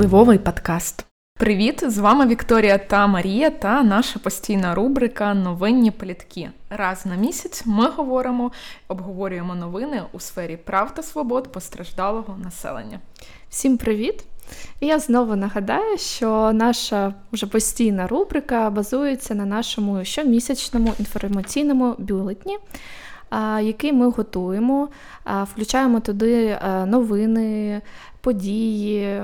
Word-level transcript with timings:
Впливовий 0.00 0.38
подкаст. 0.38 1.06
Привіт! 1.38 1.84
З 1.86 1.98
вами 1.98 2.26
Вікторія 2.26 2.78
та 2.78 3.06
Марія 3.06 3.50
та 3.50 3.82
наша 3.82 4.18
постійна 4.18 4.74
рубрика 4.74 5.34
Новинні 5.34 5.90
плітки. 5.90 6.50
Раз 6.70 7.06
на 7.06 7.16
місяць 7.16 7.62
ми 7.66 7.88
говоримо, 7.88 8.52
обговорюємо 8.88 9.54
новини 9.54 10.02
у 10.12 10.20
сфері 10.20 10.56
прав 10.56 10.94
та 10.94 11.02
свобод 11.02 11.52
постраждалого 11.52 12.36
населення. 12.44 13.00
Всім 13.48 13.76
привіт! 13.76 14.24
Я 14.80 14.98
знову 14.98 15.36
нагадаю, 15.36 15.98
що 15.98 16.52
наша 16.52 17.14
вже 17.32 17.46
постійна 17.46 18.06
рубрика 18.06 18.70
базується 18.70 19.34
на 19.34 19.44
нашому 19.44 20.04
щомісячному 20.04 20.94
інформаційному 20.98 21.94
бюлетні, 21.98 22.58
який 23.62 23.92
ми 23.92 24.10
готуємо, 24.10 24.88
включаємо 25.54 26.00
туди 26.00 26.58
новини, 26.86 27.80
події. 28.20 29.22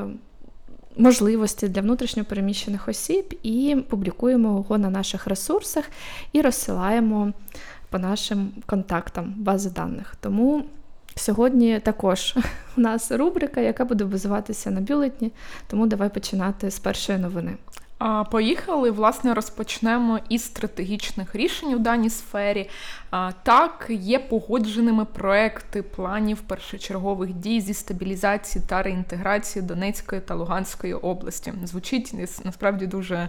Можливості 0.97 1.69
для 1.69 1.81
внутрішньопереміщених 1.81 2.89
осіб 2.89 3.39
і 3.43 3.77
публікуємо 3.89 4.49
його 4.49 4.79
на 4.79 4.91
наших 4.91 5.27
ресурсах 5.27 5.85
і 6.33 6.41
розсилаємо 6.41 7.33
по 7.91 7.99
нашим 7.99 8.53
контактам 8.67 9.35
бази 9.37 9.71
даних. 9.71 10.17
Тому 10.21 10.65
Сьогодні 11.19 11.81
також 11.81 12.37
у 12.77 12.81
нас 12.81 13.13
рубрика, 13.13 13.61
яка 13.61 13.85
буде 13.85 14.05
базуватися 14.05 14.71
на 14.71 14.81
бюлетні, 14.81 15.33
тому 15.67 15.87
давай 15.87 16.09
починати 16.09 16.71
з 16.71 16.79
першої 16.79 17.19
новини. 17.19 17.55
Поїхали, 18.31 18.91
власне, 18.91 19.35
розпочнемо 19.35 20.19
із 20.29 20.45
стратегічних 20.45 21.35
рішень 21.35 21.75
у 21.75 21.79
даній 21.79 22.11
сфері. 22.11 22.71
Так, 23.43 23.87
є 23.91 24.19
погодженими 24.19 25.05
проекти 25.05 25.83
планів 25.83 26.41
першочергових 26.41 27.33
дій 27.33 27.61
зі 27.61 27.75
стабілізації 27.75 28.65
та 28.69 28.83
реінтеграції 28.83 29.65
Донецької 29.65 30.21
та 30.21 30.35
Луганської 30.35 30.95
області. 30.95 31.53
Звучить 31.65 32.15
насправді 32.45 32.87
дуже 32.87 33.29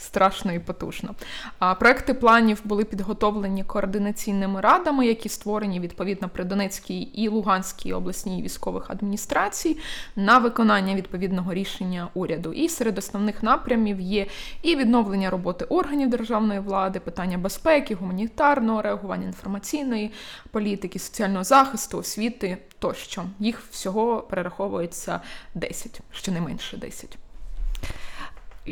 страшно 0.00 0.52
і 0.52 0.58
потужно. 0.58 1.14
А 1.58 1.74
проекти 1.74 2.14
планів 2.14 2.60
були 2.64 2.84
підготовлені 2.84 3.64
координаційними 3.64 4.60
радами, 4.60 5.06
які 5.06 5.28
створені 5.28 5.80
відповідно 5.80 6.28
при 6.28 6.44
Донецькій 6.44 7.00
і 7.00 7.28
Луганській 7.28 7.92
обласній 7.92 8.42
військових 8.42 8.90
адміністрацій 8.90 9.78
на 10.16 10.38
виконання 10.38 10.94
відповідного 10.94 11.54
рішення 11.54 12.08
уряду. 12.14 12.52
І 12.52 12.68
серед 12.68 12.98
основних 12.98 13.42
напрямів 13.42 14.00
є 14.00 14.26
і 14.62 14.76
відновлення 14.76 15.30
роботи 15.30 15.64
органів 15.64 16.10
державної 16.10 16.60
влади, 16.60 17.00
питання 17.00 17.38
безпеки, 17.38 17.94
гуманітарного 17.94 18.82
реагування 18.82 19.26
інформаційної 19.26 20.12
політики, 20.50 20.98
соціального 20.98 21.44
захисту, 21.44 21.98
освіти 21.98 22.58
тощо. 22.78 23.24
Їх 23.38 23.62
всього 23.70 24.20
перераховується 24.20 25.20
10, 25.54 26.00
щонайменше 26.12 26.76
10. 26.76 27.18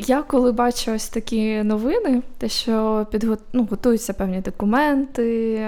Я 0.07 0.23
коли 0.23 0.53
бачу 0.53 0.93
ось 0.93 1.09
такі 1.09 1.63
новини, 1.63 2.23
те, 2.39 2.49
що 2.49 3.07
підго... 3.11 3.37
ну, 3.53 3.69
готуються 3.71 4.13
певні 4.13 4.41
документи, 4.41 5.61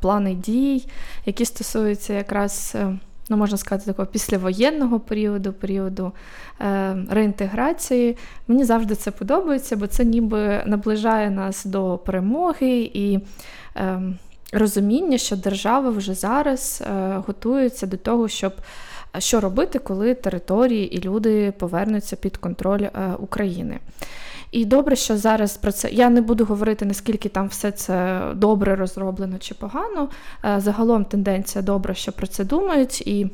плани 0.00 0.34
дій, 0.34 0.86
які 1.26 1.44
стосуються 1.44 2.12
якраз, 2.12 2.72
е, 2.74 2.96
ну 3.28 3.36
можна 3.36 3.58
сказати, 3.58 3.86
такого 3.86 4.06
післявоєнного 4.06 5.00
періоду, 5.00 5.52
періоду 5.52 6.12
е, 6.60 6.96
реінтеграції, 7.10 8.16
мені 8.48 8.64
завжди 8.64 8.94
це 8.94 9.10
подобається, 9.10 9.76
бо 9.76 9.86
це 9.86 10.04
ніби 10.04 10.62
наближає 10.66 11.30
нас 11.30 11.64
до 11.64 11.98
перемоги 11.98 12.90
і 12.94 13.18
е, 13.76 14.02
розуміння, 14.52 15.18
що 15.18 15.36
держава 15.36 15.90
вже 15.90 16.14
зараз 16.14 16.82
е, 16.86 17.22
готується 17.26 17.86
до 17.86 17.96
того, 17.96 18.28
щоб 18.28 18.52
що 19.18 19.40
робити, 19.40 19.78
коли 19.78 20.14
території 20.14 20.96
і 20.96 21.00
люди 21.00 21.52
повернуться 21.58 22.16
під 22.16 22.36
контроль 22.36 22.82
е, 22.82 22.90
України. 23.18 23.78
І 24.52 24.64
добре, 24.64 24.96
що 24.96 25.16
зараз 25.16 25.56
про 25.56 25.72
це 25.72 25.90
я 25.90 26.10
не 26.10 26.20
буду 26.20 26.44
говорити, 26.44 26.84
наскільки 26.84 27.28
там 27.28 27.48
все 27.48 27.70
це 27.70 28.22
добре 28.34 28.76
розроблено 28.76 29.38
чи 29.38 29.54
погано. 29.54 30.08
Е, 30.44 30.60
загалом 30.60 31.04
тенденція 31.04 31.62
добра, 31.62 31.94
що 31.94 32.12
про 32.12 32.26
це 32.26 32.44
думають. 32.44 33.00
і 33.00 33.30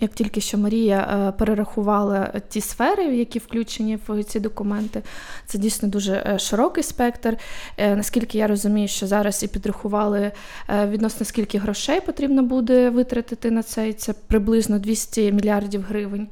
як 0.00 0.10
тільки 0.10 0.40
що 0.40 0.58
Марія 0.58 1.28
е, 1.28 1.32
перерахувала 1.32 2.32
ті 2.48 2.60
сфери, 2.60 3.16
які 3.16 3.38
включені 3.38 3.98
в 4.08 4.24
ці 4.24 4.40
документи, 4.40 5.02
це 5.46 5.58
дійсно 5.58 5.88
дуже 5.88 6.12
е, 6.12 6.38
широкий 6.38 6.82
спектр. 6.82 7.36
Е, 7.76 7.96
наскільки 7.96 8.38
я 8.38 8.46
розумію, 8.46 8.88
що 8.88 9.06
зараз 9.06 9.42
і 9.42 9.48
підрахували 9.48 10.32
відносно 10.68 11.26
скільки 11.26 11.58
грошей 11.58 12.00
потрібно 12.00 12.42
буде 12.42 12.90
витратити 12.90 13.50
на 13.50 13.62
це, 13.62 13.92
це 13.92 14.12
приблизно 14.12 14.78
200 14.78 15.32
мільярдів 15.32 15.84
гривень 15.88 16.28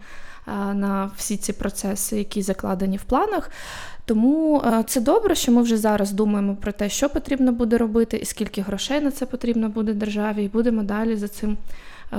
на 0.75 1.11
всі 1.17 1.37
ці 1.37 1.53
процеси, 1.53 2.19
які 2.19 2.43
закладені 2.43 2.97
в 2.97 3.03
планах. 3.03 3.51
Тому 4.05 4.63
це 4.87 5.01
добре, 5.01 5.35
що 5.35 5.53
ми 5.53 5.63
вже 5.63 5.77
зараз 5.77 6.13
думаємо 6.13 6.57
про 6.57 6.73
те, 6.73 6.89
що 6.89 7.09
потрібно 7.09 7.53
буде 7.53 7.79
робити, 7.79 8.17
і 8.17 8.25
скільки 8.25 8.61
грошей 8.61 9.01
на 9.01 9.11
це 9.11 9.27
потрібно 9.27 9.69
буде 9.69 9.93
державі, 9.93 10.45
і 10.45 10.49
будемо 10.49 10.83
далі 10.83 11.17
за 11.17 11.29
цим. 11.29 11.57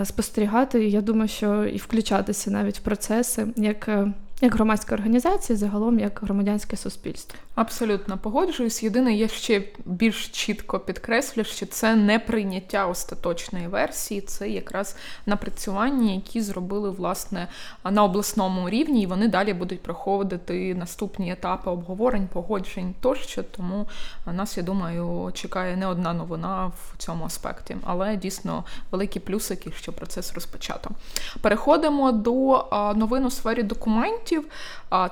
Е, 0.01 0.05
спостерігати. 0.05 0.87
Я 0.87 1.01
думаю, 1.01 1.27
що 1.27 1.65
і 1.65 1.77
включатися 1.77 2.51
навіть 2.51 2.77
в 2.77 2.81
процеси 2.81 3.47
як 3.55 3.87
е, 3.87 4.13
як 4.41 4.53
громадська 4.55 4.95
організація, 4.95 5.57
загалом 5.57 5.99
як 5.99 6.19
громадянське 6.23 6.77
суспільство. 6.77 7.39
Абсолютно 7.55 8.17
погоджуюсь. 8.17 8.83
Єдине, 8.83 9.13
я 9.13 9.27
ще 9.27 9.63
більш 9.85 10.27
чітко 10.27 10.79
підкреслю, 10.79 11.43
що 11.43 11.65
це 11.65 11.95
не 11.95 12.19
прийняття 12.19 12.87
остаточної 12.87 13.67
версії, 13.67 14.21
це 14.21 14.49
якраз 14.49 14.95
напрацювання, 15.25 16.13
які 16.13 16.41
зробили 16.41 16.89
власне 16.89 17.47
на 17.83 18.03
обласному 18.03 18.69
рівні, 18.69 19.01
і 19.01 19.05
вони 19.05 19.27
далі 19.27 19.53
будуть 19.53 19.83
проходити 19.83 20.75
наступні 20.75 21.31
етапи 21.31 21.69
обговорень, 21.69 22.27
погоджень 22.33 22.95
тощо. 23.01 23.43
Тому 23.43 23.87
нас, 24.25 24.57
я 24.57 24.63
думаю, 24.63 25.31
чекає 25.33 25.77
не 25.77 25.87
одна 25.87 26.13
новина 26.13 26.65
в 26.65 26.97
цьому 26.97 27.25
аспекті, 27.25 27.77
але 27.83 28.15
дійсно 28.15 28.63
великі 28.91 29.19
плюсики, 29.19 29.71
що 29.71 29.93
процес 29.93 30.33
розпочато. 30.33 30.89
Переходимо 31.41 32.11
до 32.11 32.65
новин 32.95 33.25
у 33.25 33.31
сфері 33.31 33.63
документів. 33.63 34.45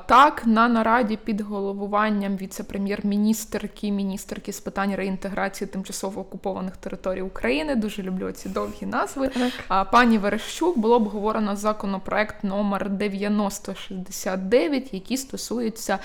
Так, 0.05 0.45
на 0.45 0.67
нараді 0.67 1.17
під 1.17 1.41
головуванням 1.41 2.32
віце-прем'єр-міністерки, 2.37 3.91
міністерки 3.91 4.53
з 4.53 4.59
питань 4.59 4.95
реінтеграції 4.95 5.67
тимчасово 5.67 6.21
окупованих 6.21 6.77
територій 6.77 7.21
України. 7.21 7.75
Дуже 7.75 8.03
люблю 8.03 8.31
ці 8.31 8.49
довгі 8.49 8.85
назви. 8.85 9.31
Так. 9.67 9.91
Пані 9.91 10.17
Верещук 10.17 10.77
було 10.77 10.95
обговорено 10.95 11.55
законопроект 11.55 12.43
номер 12.43 12.89
9069, 12.89 14.93
який 14.93 15.17
стосується 15.17 15.99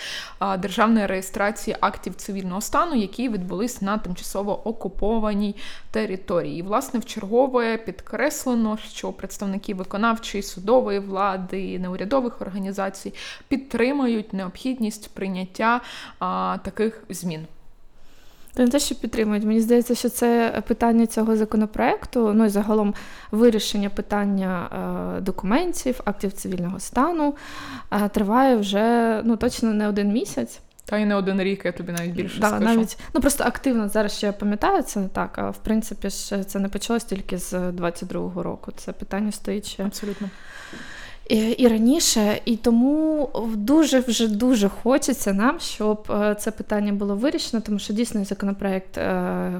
державної 0.58 1.06
реєстрації 1.06 1.76
актів 1.80 2.14
цивільного 2.14 2.60
стану, 2.60 2.94
які 2.94 3.28
відбулись 3.28 3.82
на 3.82 3.98
тимчасово 3.98 4.68
окупованій 4.68 5.56
території. 5.90 6.58
І, 6.58 6.62
власне, 6.62 7.00
в 7.00 7.04
чергове 7.04 7.76
підкреслено, 7.76 8.78
що 8.90 9.12
представники 9.12 9.74
виконавчої 9.74 10.42
судової 10.42 10.98
влади, 10.98 11.78
неурядових 11.78 12.42
організацій 12.42 12.68
організацій 12.68 13.14
підтримують 13.48 14.32
необхідність 14.32 15.14
прийняття 15.14 15.80
а, 16.18 16.58
таких 16.64 17.04
змін. 17.08 17.46
Та 18.54 18.64
не 18.64 18.70
те, 18.70 18.78
що 18.78 18.94
підтримують. 18.94 19.44
Мені 19.44 19.60
здається, 19.60 19.94
що 19.94 20.08
це 20.08 20.62
питання 20.68 21.06
цього 21.06 21.36
законопроекту, 21.36 22.32
ну 22.34 22.44
і 22.44 22.48
загалом 22.48 22.94
вирішення 23.30 23.90
питання 23.90 24.68
е, 25.18 25.20
документів, 25.20 26.00
актів 26.04 26.32
цивільного 26.32 26.80
стану 26.80 27.34
е, 27.90 28.08
триває 28.08 28.56
вже 28.56 29.20
ну, 29.24 29.36
точно 29.36 29.74
не 29.74 29.88
один 29.88 30.12
місяць. 30.12 30.60
Та 30.84 30.98
й 30.98 31.04
не 31.04 31.14
один 31.14 31.42
рік, 31.42 31.64
я 31.64 31.72
тобі 31.72 31.92
навіть 31.92 32.12
більше 32.12 32.40
да, 32.40 32.48
скажу. 32.48 32.64
Навіть, 32.64 32.98
ну 33.14 33.20
просто 33.20 33.44
активно 33.44 33.88
зараз 33.88 34.12
ще 34.12 34.26
я 34.26 34.32
пам'ятаю 34.32 34.82
це 34.82 35.08
так, 35.12 35.38
а 35.38 35.50
в 35.50 35.58
принципі 35.58 36.10
ж 36.10 36.44
це 36.44 36.58
не 36.58 36.68
почалось 36.68 37.04
тільки 37.04 37.38
з 37.38 37.52
22-го 37.52 38.42
року. 38.42 38.72
Це 38.76 38.92
питання 38.92 39.32
стоїть 39.32 39.66
ще. 39.66 39.84
Абсолютно 39.84 40.30
і 41.28 41.68
раніше, 41.68 42.40
і 42.44 42.56
тому 42.56 43.28
дуже 43.54 44.00
вже 44.00 44.28
дуже 44.28 44.68
хочеться 44.68 45.32
нам, 45.32 45.60
щоб 45.60 46.06
е, 46.10 46.34
це 46.34 46.50
питання 46.50 46.92
було 46.92 47.16
вирішено, 47.16 47.62
тому 47.66 47.78
що 47.78 47.92
дійсно 47.92 48.24
законопроект 48.24 48.98
е, 48.98 49.02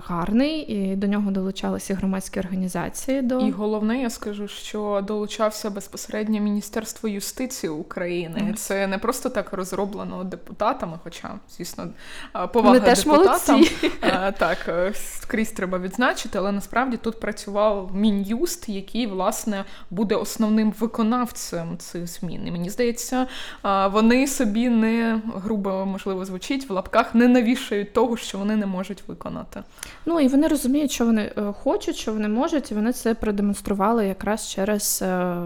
гарний, 0.07 0.61
і 0.61 0.97
до 0.97 1.07
нього 1.07 1.31
долучалися 1.31 1.95
громадські 1.95 2.41
організації. 2.41 3.23
До 3.23 3.41
і 3.41 3.51
головне, 3.51 4.03
я 4.03 4.11
скажу, 4.11 4.49
що 4.49 5.05
долучався 5.07 5.71
безпосередньо 5.71 6.41
Міністерство 6.41 7.09
юстиції 7.09 7.71
України. 7.71 8.39
Mm. 8.41 8.55
Це 8.55 8.87
не 8.87 8.99
просто 8.99 9.29
так 9.29 9.53
розроблено 9.53 10.25
депутатами, 10.25 10.99
хоча, 11.05 11.31
звісно, 11.57 11.89
е, 12.37 12.47
повага 12.47 12.75
Вони 12.75 12.81
теж 12.81 13.05
депутатам 13.05 13.57
молодці. 13.57 13.91
так 14.39 14.93
скрізь 14.95 15.53
треба 15.53 15.79
відзначити, 15.79 16.39
але 16.39 16.53
насправді 16.53 16.97
тут 16.97 17.21
працював 17.21 17.91
мін'юст, 17.95 18.69
який 18.69 19.07
власне 19.07 19.65
буде 19.91 20.15
основним 20.15 20.75
виконавцем 20.79 21.58
цих 21.79 22.07
змін. 22.07 22.47
І 22.47 22.51
мені 22.51 22.71
здається, 22.71 23.27
вони 23.91 24.27
собі 24.27 24.69
не 24.69 25.21
грубо 25.35 25.87
можливо 25.87 26.25
звучить 26.25 26.69
в 26.69 26.73
лапках, 26.73 27.15
не 27.15 27.29
навішають 27.29 27.93
того, 27.93 28.17
що 28.17 28.39
вони 28.39 28.57
не 28.57 28.67
можуть 28.67 29.03
виконати. 29.07 29.63
Ну 30.07 30.21
і 30.21 30.29
вони 30.29 30.49
розуміють, 30.49 30.91
що 30.91 31.05
вони 31.05 31.33
е, 31.37 31.53
хочуть, 31.53 31.97
що 31.97 32.13
вони 32.13 32.29
можуть, 32.29 32.71
і 32.71 32.75
вони 32.75 32.93
це 32.93 33.15
продемонстрували 33.15 34.07
якраз 34.07 34.49
через 34.49 35.03
е, 35.03 35.37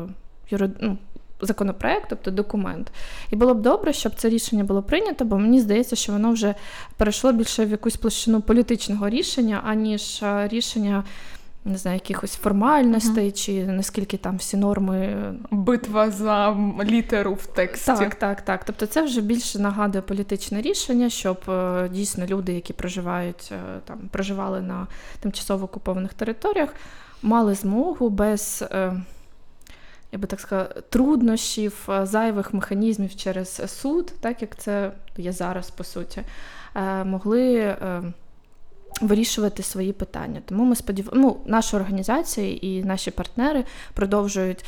ну, 0.81 0.99
законопроект, 1.41 2.07
тобто 2.09 2.31
документ. 2.31 2.93
І 3.31 3.37
було 3.37 3.55
б 3.55 3.63
добре, 3.63 3.93
щоб 3.93 4.15
це 4.15 4.29
рішення 4.29 4.65
було 4.65 4.83
прийнято, 4.83 5.25
бо 5.25 5.39
мені 5.39 5.61
здається, 5.61 5.97
що 5.97 6.13
воно 6.13 6.33
вже 6.33 6.55
перейшло 6.97 7.33
більше 7.33 7.65
в 7.65 7.71
якусь 7.71 7.97
площину 7.97 8.41
політичного 8.41 9.09
рішення, 9.09 9.63
аніж 9.67 10.23
рішення 10.23 11.05
не 11.65 11.79
знаю, 11.79 11.95
якихось 11.97 12.35
формальностей, 12.35 13.29
uh 13.29 13.33
чи 13.33 13.67
наскільки 13.67 14.17
там 14.17 14.37
всі 14.37 14.57
норми. 14.57 15.17
Битва 15.51 16.11
за 16.11 16.57
літеру 16.85 17.35
в 17.35 17.47
тексті. 17.47 17.87
Так, 17.87 18.15
так, 18.15 18.43
так. 18.43 18.65
Тобто 18.65 18.87
це 18.87 19.03
вже 19.03 19.21
більше 19.21 19.59
нагадує 19.59 20.03
політичне 20.03 20.61
рішення, 20.61 21.11
щоб 21.11 21.39
е, 21.49 21.89
дійсно 21.89 22.27
люди, 22.27 22.53
які 22.53 22.73
проживають 22.73 23.53
е, 23.53 23.81
там, 23.85 23.99
проживали 24.11 24.61
на 24.61 24.87
тимчасово 25.21 25.65
окупованих 25.65 26.15
територіях, 26.15 26.75
мали 27.23 27.55
змогу 27.55 28.11
без. 28.11 28.65
Е, 28.71 28.93
я 30.13 30.19
би 30.19 30.27
так 30.27 30.41
сказала, 30.41 30.69
труднощів, 30.69 31.89
зайвих 32.03 32.55
механізмів 32.55 33.17
через 33.17 33.63
суд, 33.81 34.13
так 34.21 34.43
як 34.43 34.57
це 34.57 34.93
є 35.17 35.33
зараз 35.33 35.71
по 35.71 35.85
суті, 35.85 36.23
могли 37.05 37.77
вирішувати 39.03 39.63
свої 39.63 39.93
питання. 39.93 40.43
Тому 40.45 40.65
ми 40.65 40.77
сподіваємо 40.77 41.29
ну, 41.29 41.37
наша 41.47 41.77
організація 41.77 42.59
і 42.63 42.85
наші 42.85 43.11
партнери 43.11 43.65
продовжують. 43.95 44.65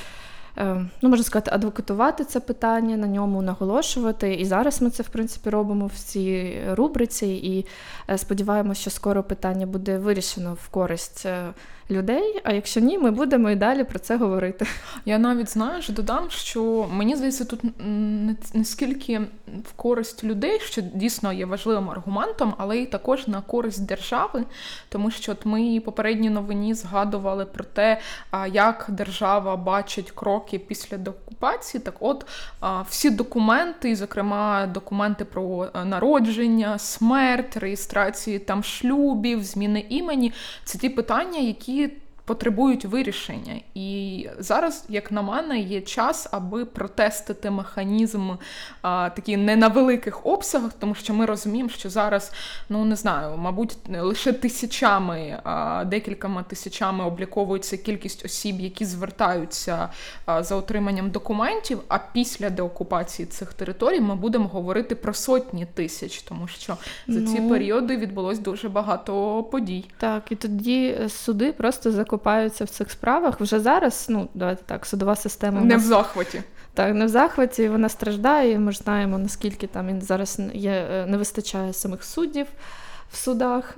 Е, 0.58 0.86
ну, 1.02 1.08
можна 1.08 1.24
сказати, 1.24 1.50
адвокатувати 1.54 2.24
це 2.24 2.40
питання, 2.40 2.96
на 2.96 3.06
ньому 3.06 3.42
наголошувати. 3.42 4.34
І 4.34 4.44
зараз 4.44 4.82
ми 4.82 4.90
це, 4.90 5.02
в 5.02 5.08
принципі, 5.08 5.50
робимо 5.50 5.86
в 5.86 5.98
цій 5.98 6.56
рубриці, 6.70 7.26
і 7.26 7.66
е, 8.10 8.18
сподіваємося, 8.18 8.80
що 8.80 8.90
скоро 8.90 9.22
питання 9.22 9.66
буде 9.66 9.98
вирішено 9.98 10.56
в 10.64 10.68
користь 10.68 11.26
е, 11.26 11.52
людей. 11.90 12.40
А 12.44 12.52
якщо 12.52 12.80
ні, 12.80 12.98
ми 12.98 13.10
будемо 13.10 13.50
і 13.50 13.56
далі 13.56 13.84
про 13.84 13.98
це 13.98 14.16
говорити. 14.16 14.66
Я 15.04 15.18
навіть 15.18 15.50
знаєш, 15.50 15.88
додам, 15.88 16.30
що 16.30 16.86
мені 16.92 17.16
здається, 17.16 17.44
тут 17.44 17.60
не 18.54 18.64
скільки 18.64 19.20
в 19.64 19.72
користь 19.76 20.24
людей, 20.24 20.60
що 20.60 20.82
дійсно 20.82 21.32
є 21.32 21.46
важливим 21.46 21.90
аргументом, 21.90 22.54
але 22.58 22.78
й 22.78 22.86
також 22.86 23.28
на 23.28 23.40
користь 23.40 23.86
держави, 23.86 24.44
тому 24.88 25.10
що 25.10 25.32
от 25.32 25.46
ми 25.46 25.80
попередній 25.80 26.30
новині 26.30 26.74
згадували 26.74 27.44
про 27.44 27.64
те, 27.64 28.00
як 28.52 28.86
держава 28.88 29.56
бачить 29.56 30.10
кроки 30.44 30.58
після 30.58 30.98
деокупації. 30.98 31.80
Так, 31.80 31.94
от 32.00 32.26
всі 32.88 33.10
документи, 33.10 33.96
зокрема 33.96 34.66
документи 34.66 35.24
про 35.24 35.64
е, 35.74 35.84
народження, 35.84 36.78
смерть, 36.78 37.56
реєстрації 37.56 38.38
там 38.38 38.64
шлюбів, 38.64 39.44
зміни 39.44 39.86
імені, 39.88 40.32
це 40.64 40.78
ті 40.78 40.88
питання, 40.88 41.38
які 41.38 41.90
потребують 42.24 42.84
вирішення. 42.84 43.60
І 43.74 44.28
зараз, 44.38 44.84
як 44.88 45.12
на 45.12 45.22
мене, 45.22 45.60
є 45.60 45.80
час, 45.80 46.28
аби 46.32 46.64
протестити 46.64 47.50
механізм 47.50 48.30
а, 48.82 49.10
такий 49.10 49.36
не 49.36 49.56
на 49.56 49.68
великих 49.68 50.26
обсягах, 50.26 50.72
тому 50.78 50.94
що 50.94 51.14
ми 51.14 51.26
розуміємо, 51.26 51.70
що 51.70 51.90
зараз, 51.90 52.32
ну 52.68 52.84
не 52.84 52.96
знаю, 52.96 53.36
мабуть, 53.36 53.76
лише 54.00 54.32
тисячами, 54.32 55.40
а, 55.44 55.84
декількома 55.84 56.42
тисячами 56.42 57.04
обліковується 57.04 57.76
кількість 57.76 58.24
осіб, 58.24 58.60
які 58.60 58.84
звертаються 58.84 59.88
а, 60.26 60.42
за 60.42 60.56
отриманням 60.56 61.10
документів. 61.10 61.80
А 61.88 61.98
після 61.98 62.50
деокупації 62.50 63.26
цих 63.26 63.52
територій 63.52 64.00
ми 64.00 64.14
будемо 64.14 64.48
говорити 64.48 64.94
про 64.94 65.14
сотні 65.14 65.66
тисяч, 65.74 66.22
тому 66.22 66.48
що 66.48 66.76
за 67.08 67.20
ці 67.26 67.40
ну, 67.40 67.48
періоди 67.48 67.96
відбулось 67.96 68.38
дуже 68.38 68.68
багато 68.68 69.42
подій. 69.42 69.84
Так, 69.98 70.22
і 70.30 70.36
тоді 70.36 70.98
суди 71.08 71.52
просто 71.52 71.92
закон 71.92 72.13
копаються 72.14 72.64
в 72.64 72.68
цих 72.68 72.90
справах. 72.90 73.40
Вже 73.40 73.60
зараз, 73.60 74.06
ну 74.08 74.28
давайте 74.34 74.62
так, 74.66 74.86
судова 74.86 75.16
система 75.16 75.60
не 75.60 75.76
в 75.76 75.80
захваті. 75.80 76.42
Так, 76.74 76.94
не 76.94 77.04
в 77.04 77.08
захваті, 77.08 77.68
вона 77.68 77.88
страждає. 77.88 78.58
Ми 78.58 78.72
ж 78.72 78.78
знаємо, 78.78 79.18
наскільки 79.18 79.66
там 79.66 80.00
зараз 80.00 80.40
є, 80.52 80.70
е, 80.70 81.06
не 81.06 81.16
вистачає 81.16 81.72
самих 81.72 82.04
суддів 82.04 82.46
в 83.12 83.16
судах. 83.16 83.76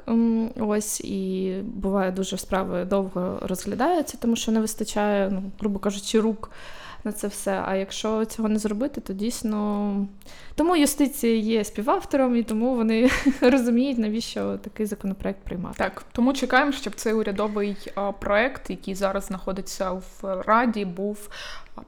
Ось 0.57 1.01
і 1.01 1.55
буває 1.63 2.11
дуже 2.11 2.39
справи 2.39 2.85
довго 2.85 3.39
розглядаються, 3.43 4.19
тому 4.21 4.37
що 4.37 4.53
не 4.53 4.61
вистачає, 4.61 5.31
ну, 5.31 5.43
грубо 5.61 5.79
кажучи, 5.79 6.21
рук 6.21 6.51
на 7.07 7.13
це 7.13 7.29
все. 7.29 7.63
А 7.67 7.75
якщо 7.75 8.25
цього 8.25 8.49
не 8.49 8.59
зробити, 8.59 9.01
то 9.01 9.13
дійсно 9.13 10.07
тому 10.55 10.77
юстиція 10.77 11.37
є 11.37 11.65
співавтором, 11.65 12.37
і 12.37 12.43
тому 12.43 12.75
вони 12.75 13.11
розуміють, 13.41 13.99
навіщо 13.99 14.57
такий 14.57 14.87
законопроект 14.87 15.45
приймати. 15.45 15.79
Так, 15.79 16.05
тому 16.13 16.33
чекаємо, 16.33 16.73
щоб 16.73 16.95
цей 16.95 17.13
урядовий 17.13 17.77
проект, 18.21 18.71
який 18.71 18.95
зараз 18.95 19.25
знаходиться 19.25 19.91
в 19.91 20.43
раді, 20.47 20.85
був 20.85 21.29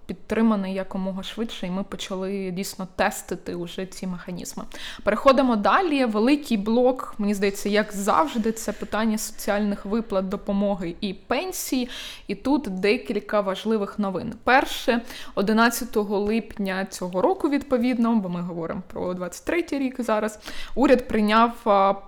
підтриманий 0.07 0.75
якомога 0.75 1.23
швидше, 1.23 1.67
і 1.67 1.71
ми 1.71 1.85
почали 1.85 2.51
дійсно 2.51 2.89
тестити 2.97 3.55
уже 3.55 3.87
ці 3.87 4.07
механізми. 4.07 4.65
Переходимо 5.05 5.57
далі. 5.57 6.05
Великий 6.05 6.57
блок, 6.57 7.15
мені 7.19 7.35
здається, 7.35 7.69
як 7.69 7.93
завжди, 7.93 8.53
це 8.53 8.73
питання 8.73 9.19
соціальних 9.19 9.85
виплат, 9.85 10.29
допомоги 10.29 10.95
і 11.01 11.15
пенсії. 11.15 11.89
І 12.27 12.35
тут 12.35 12.63
декілька 12.63 13.41
важливих 13.41 13.99
новин. 13.99 14.35
Перше, 14.45 15.01
11 15.35 15.97
липня 15.97 16.87
цього 16.91 17.23
року, 17.23 17.49
відповідно, 17.49 18.17
бо 18.17 18.29
ми 18.29 18.41
говоримо 18.41 18.83
про 18.87 19.15
23 19.15 19.65
рік 19.71 19.97
зараз. 19.99 20.39
Уряд 20.75 21.09
прийняв 21.09 21.53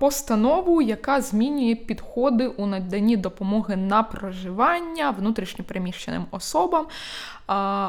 постанову, 0.00 0.82
яка 0.82 1.20
змінює 1.20 1.74
підходи 1.74 2.46
у 2.46 2.66
наданні 2.66 3.16
допомоги 3.16 3.76
на 3.76 4.02
проживання 4.02 5.10
внутрішньопереміщеним 5.10 6.26
особам. 6.30 6.86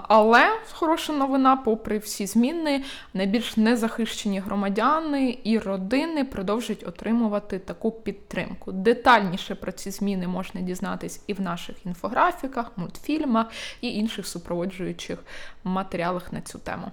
Але 0.08 0.60
хороша 0.72 1.14
новина, 1.14 1.56
попри 1.56 1.98
всі 1.98 2.26
зміни, 2.26 2.84
найбільш 3.14 3.58
незахищені 3.58 4.40
громадяни 4.40 5.38
і 5.44 5.60
родини 5.60 6.26
продовжують 6.26 6.88
отримувати 6.88 7.60
таку 7.60 7.92
підтримку. 7.92 8.72
Детальніше 8.72 9.56
про 9.56 9.72
ці 9.72 9.92
зміни 9.92 10.28
можна 10.28 10.62
дізнатись 10.62 11.24
і 11.28 11.34
в 11.34 11.42
наших 11.42 11.86
інфографіках, 11.86 12.72
мультфільмах 12.76 13.48
і 13.82 13.94
інших 13.94 14.28
супроводжуючих 14.28 15.20
матеріалах 15.64 16.34
на 16.34 16.42
цю 16.42 16.60
тему. 16.60 16.92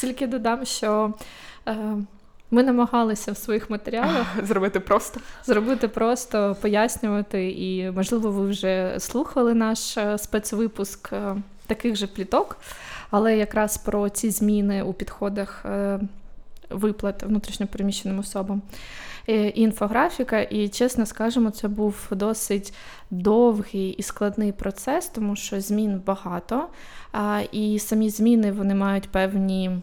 Тільки 0.00 0.26
додам, 0.26 0.64
що. 0.64 1.14
Е... 1.68 1.96
Ми 2.54 2.62
намагалися 2.62 3.32
в 3.32 3.36
своїх 3.36 3.70
матеріалах 3.70 4.26
зробити 4.42 4.80
просто 4.80 5.20
зробити 5.44 5.88
просто, 5.88 6.56
пояснювати, 6.60 7.50
і 7.50 7.90
можливо, 7.90 8.30
ви 8.30 8.48
вже 8.48 8.96
слухали 8.98 9.54
наш 9.54 9.96
е, 9.96 10.18
спецвипуск 10.18 11.12
е, 11.12 11.36
таких 11.66 11.96
же 11.96 12.06
пліток, 12.06 12.58
але 13.10 13.36
якраз 13.36 13.78
про 13.78 14.08
ці 14.08 14.30
зміни 14.30 14.82
у 14.82 14.92
підходах 14.92 15.64
е, 15.64 16.00
виплат 16.70 17.22
внутрішньопереміщеним 17.22 18.18
особам. 18.18 18.62
Е, 19.28 19.48
інфографіка, 19.48 20.40
і 20.40 20.68
чесно 20.68 21.06
скажемо, 21.06 21.50
це 21.50 21.68
був 21.68 22.08
досить 22.10 22.74
довгий 23.10 23.88
і 23.88 24.02
складний 24.02 24.52
процес, 24.52 25.06
тому 25.06 25.36
що 25.36 25.60
змін 25.60 26.02
багато, 26.06 26.68
і 27.52 27.78
самі 27.78 28.10
зміни 28.10 28.52
вони 28.52 28.74
мають 28.74 29.08
певні 29.08 29.82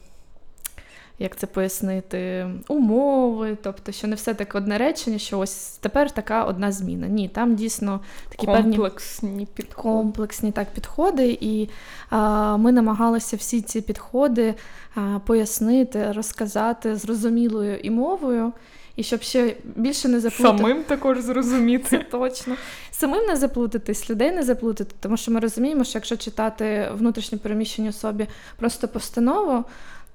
як 1.20 1.36
це 1.36 1.48
пояснити, 1.48 2.48
умови, 2.68 3.58
тобто, 3.64 3.92
що 3.92 4.08
не 4.08 4.16
все 4.16 4.34
таке 4.34 4.58
одне 4.58 4.78
речення, 4.78 5.18
що 5.18 5.40
ось 5.40 5.78
тепер 5.82 6.12
така 6.12 6.44
одна 6.44 6.72
зміна. 6.72 7.08
Ні, 7.08 7.30
там 7.30 7.56
дійсно 7.56 8.00
такі 8.30 8.46
комплексні 8.46 9.30
певні 9.30 9.48
підходи. 9.54 9.82
комплексні 9.82 10.52
так 10.52 10.68
підходи, 10.74 11.38
і 11.42 11.70
а, 12.10 12.58
ми 12.58 12.72
намагалися 12.72 13.36
всі 13.36 13.62
ці 13.62 13.82
підходи 13.82 14.56
а, 14.96 15.20
пояснити, 15.26 16.12
розказати 16.12 16.96
зрозумілою 16.96 17.78
і 17.78 17.90
мовою. 17.90 18.54
І 18.96 19.04
щоб 19.04 19.22
ще 19.22 19.56
більше 19.76 20.08
не 20.08 20.20
заплутати. 20.20 20.58
Самим 20.58 20.84
також 20.84 21.20
зрозуміти. 21.20 21.86
Це 21.90 21.98
точно. 21.98 22.56
Самим 22.92 23.26
не 23.26 23.36
заплутатись, 23.36 24.10
людей 24.10 24.32
не 24.32 24.44
заплутати, 24.44 24.96
тому 25.00 25.18
що 25.18 25.32
ми 25.32 25.40
розуміємо, 25.40 25.84
що 25.84 25.98
якщо 25.98 26.18
читати 26.18 26.90
внутрішньо 26.94 27.38
переміщеній 27.38 27.90
особі 27.90 28.28
просто 28.58 28.88
постанову, 28.88 29.64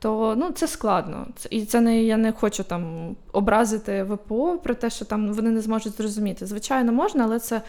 то 0.05 0.35
ну, 0.37 0.51
це 0.51 0.69
складно. 0.69 1.27
І 1.51 1.65
це 1.65 1.81
не 1.81 2.03
я 2.03 2.17
не 2.17 2.33
хочу 2.33 2.65
там 2.65 3.15
образити 3.33 4.03
ВПО 4.03 4.59
про 4.59 4.75
те, 4.75 4.91
що 4.91 5.05
там 5.05 5.33
вони 5.33 5.51
не 5.51 5.61
зможуть 5.61 5.97
зрозуміти. 5.97 6.47
Звичайно, 6.47 6.93
можна, 6.93 7.25
але 7.25 7.39
це 7.39 7.63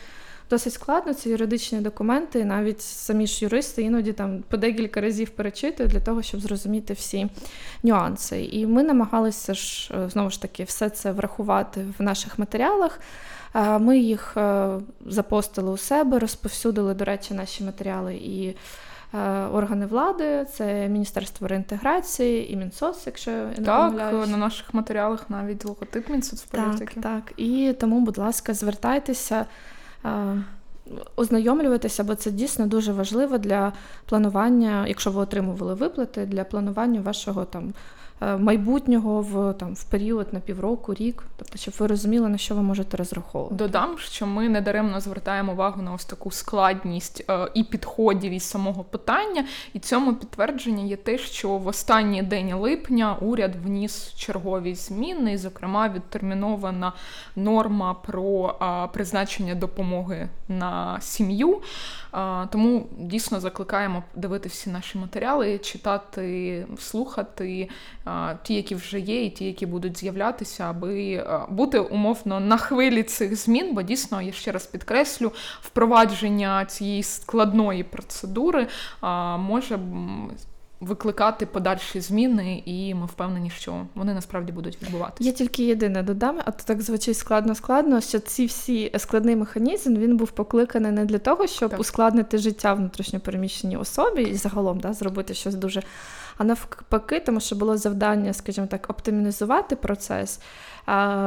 досить 0.50 0.74
складно. 0.74 1.14
Це 1.14 1.30
юридичні 1.30 1.82
документи, 1.82 2.40
і 2.40 2.46
навіть 2.46 2.82
самі 2.82 3.28
ж 3.28 3.46
юристи 3.46 3.82
іноді 3.82 4.14
там 4.14 4.44
по 4.50 4.58
декілька 4.58 5.02
разів 5.02 5.30
перечитують 5.30 5.92
для 5.92 6.00
того, 6.00 6.22
щоб 6.22 6.42
зрозуміти 6.42 6.94
всі 6.94 7.28
нюанси. 7.84 8.50
І 8.52 8.66
ми 8.66 8.84
намагалися 8.84 9.54
ж 9.54 9.94
е, 9.94 10.10
знову 10.10 10.30
ж 10.30 10.42
таки 10.42 10.64
все 10.64 10.90
це 10.90 11.12
врахувати 11.12 11.86
в 12.00 12.02
наших 12.02 12.40
матеріалах. 12.40 13.00
Ми 13.80 14.00
їх 14.00 14.38
е, 14.38 14.70
запостили 15.06 15.72
у 15.72 15.78
себе, 15.78 16.20
розповсюдили, 16.20 16.94
до 16.94 17.06
речі, 17.06 17.34
наші 17.34 17.64
матеріали 17.64 18.16
і. 18.16 18.56
Е, 19.14 19.46
органи 19.46 19.86
влади, 19.86 20.46
це 20.54 20.88
Міністерство 20.88 21.48
реінтеграції 21.48 22.54
і 22.54 22.56
Мінсоц, 22.56 23.04
якщо 23.06 23.32
я 23.32 23.46
не 23.46 23.66
так, 23.66 23.92
помиляюсь. 23.92 24.30
на 24.30 24.38
наших 24.38 24.74
матеріалах 24.74 25.30
навіть 25.30 25.66
логотип 25.66 26.10
Мінсоцполітики. 26.10 27.02
Так, 27.02 27.04
так. 27.04 27.34
І 27.38 27.76
тому, 27.80 28.00
будь 28.00 28.18
ласка, 28.18 28.54
звертайтеся. 28.54 29.46
Е, 30.06 30.44
ознайомлюватися, 31.16 32.04
бо 32.04 32.16
це 32.16 32.32
дійсно 32.32 32.68
дуже 32.68 32.94
важливо 32.94 33.38
для 33.38 33.74
планування, 34.06 34.88
якщо 34.88 35.12
ви 35.12 35.22
отримували 35.22 35.74
виплати, 35.74 36.26
для 36.26 36.44
планування 36.44 37.02
вашого 37.02 37.46
там 37.46 37.74
майбутнього 38.22 39.22
в 39.22 39.54
там 39.54 39.74
в 39.74 39.84
період 39.84 40.34
на 40.34 40.40
півроку, 40.40 40.94
рік, 40.94 41.24
тобто, 41.38 41.58
щоб 41.58 41.74
ви 41.80 41.88
розуміли, 41.88 42.30
на 42.30 42.38
що 42.38 42.56
ви 42.56 42.62
можете 42.62 42.98
розраховувати. 42.98 43.56
Додам, 43.56 43.98
що 43.98 44.28
ми 44.28 44.50
недаремно 44.50 45.00
звертаємо 45.00 45.52
увагу 45.52 45.82
на 45.82 45.94
ось 45.94 46.06
таку 46.06 46.32
складність 46.32 47.26
е, 47.30 47.52
і 47.54 47.64
підходів 47.64 48.32
із 48.32 48.44
самого 48.44 48.84
питання, 48.84 49.46
і 49.74 49.80
цьому 49.80 50.16
підтвердження 50.16 50.84
є 50.84 50.96
те, 50.96 51.18
що 51.18 51.50
в 51.50 51.68
останній 51.68 52.24
день 52.24 52.56
липня 52.56 53.16
уряд 53.22 53.56
вніс 53.56 54.14
чергові 54.14 54.76
зміни, 54.76 55.34
і, 55.34 55.38
зокрема, 55.38 55.90
відтермінована 55.90 56.94
норма 57.36 57.94
про 57.94 58.56
е, 58.62 58.88
призначення 58.94 59.56
допомоги 59.56 60.30
на 60.48 61.02
сім'ю. 61.02 61.62
Тому 62.50 62.88
дійсно 62.98 63.40
закликаємо 63.40 64.04
дивитися 64.16 64.54
всі 64.54 64.70
наші 64.70 64.98
матеріали, 64.98 65.58
читати, 65.58 66.66
слухати 66.80 67.70
ті, 68.44 68.54
які 68.54 68.76
вже 68.76 69.00
є, 69.00 69.26
і 69.26 69.30
ті, 69.30 69.46
які 69.46 69.66
будуть 69.66 69.98
з'являтися, 69.98 70.64
аби 70.64 71.26
бути 71.50 71.80
умовно 71.80 72.40
на 72.40 72.58
хвилі 72.58 73.04
цих 73.04 73.36
змін, 73.36 73.74
бо 73.74 73.82
дійсно 73.82 74.22
я 74.22 74.32
ще 74.32 74.52
раз 74.52 74.66
підкреслю, 74.66 75.32
впровадження 75.62 76.66
цієї 76.66 77.04
складної 77.04 77.84
процедури 77.84 78.68
може 79.40 79.80
викликати 80.80 81.46
подальші 81.46 82.02
зміни, 82.02 82.64
і 82.66 82.94
ми 82.94 83.06
впевнені, 83.06 83.50
що 83.50 83.86
вони 83.96 84.14
насправді 84.14 84.52
будуть 84.52 84.82
відбуватися. 84.82 85.30
Я 85.30 85.36
тільки 85.36 85.64
єдине 85.64 86.04
додам, 86.04 86.40
а 86.46 86.52
то 86.52 86.64
так 86.64 86.82
звучить 86.82 87.18
складно-складно, 87.18 88.02
що 88.02 88.20
ці 88.20 88.46
всі 88.46 88.92
складний 88.98 89.36
механізм 89.36 89.96
він 89.96 90.18
був 90.18 90.32
покликаний 90.32 90.92
не 90.92 91.06
для 91.06 91.18
того, 91.18 91.48
щоб 91.48 91.70
так. 91.72 91.80
ускладнити 91.80 92.38
життя 92.38 92.74
внутрішньопереміщеній 92.74 93.78
особі 93.78 94.24
і 94.24 94.34
загалом 94.34 94.80
да, 94.80 94.94
зробити 94.94 95.34
щось 95.34 95.56
дуже. 95.56 95.84
А 96.38 96.44
навпаки, 96.44 97.20
тому 97.20 97.40
що 97.40 97.56
було 97.56 97.78
завдання, 97.78 98.34
скажімо 98.34 98.68
так, 98.68 98.90
оптимізувати 98.90 99.76
процес. 99.76 100.40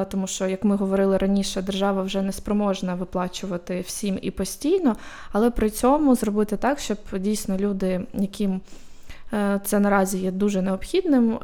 Тому 0.08 0.26
що, 0.26 0.46
як 0.46 0.64
ми 0.64 0.76
говорили 0.76 1.16
раніше, 1.16 1.62
держава 1.62 2.02
вже 2.02 2.22
не 2.22 2.32
спроможна 2.32 2.94
виплачувати 2.94 3.80
всім 3.80 4.18
і 4.22 4.30
постійно, 4.30 4.96
але 5.32 5.50
при 5.50 5.70
цьому 5.70 6.14
зробити 6.14 6.56
так, 6.56 6.78
щоб 6.78 6.98
дійсно 7.12 7.56
люди, 7.56 8.06
яким 8.14 8.60
Е, 9.32 9.60
це 9.64 9.78
наразі 9.78 10.18
є 10.18 10.30
дуже 10.30 10.62
необхідним. 10.62 11.38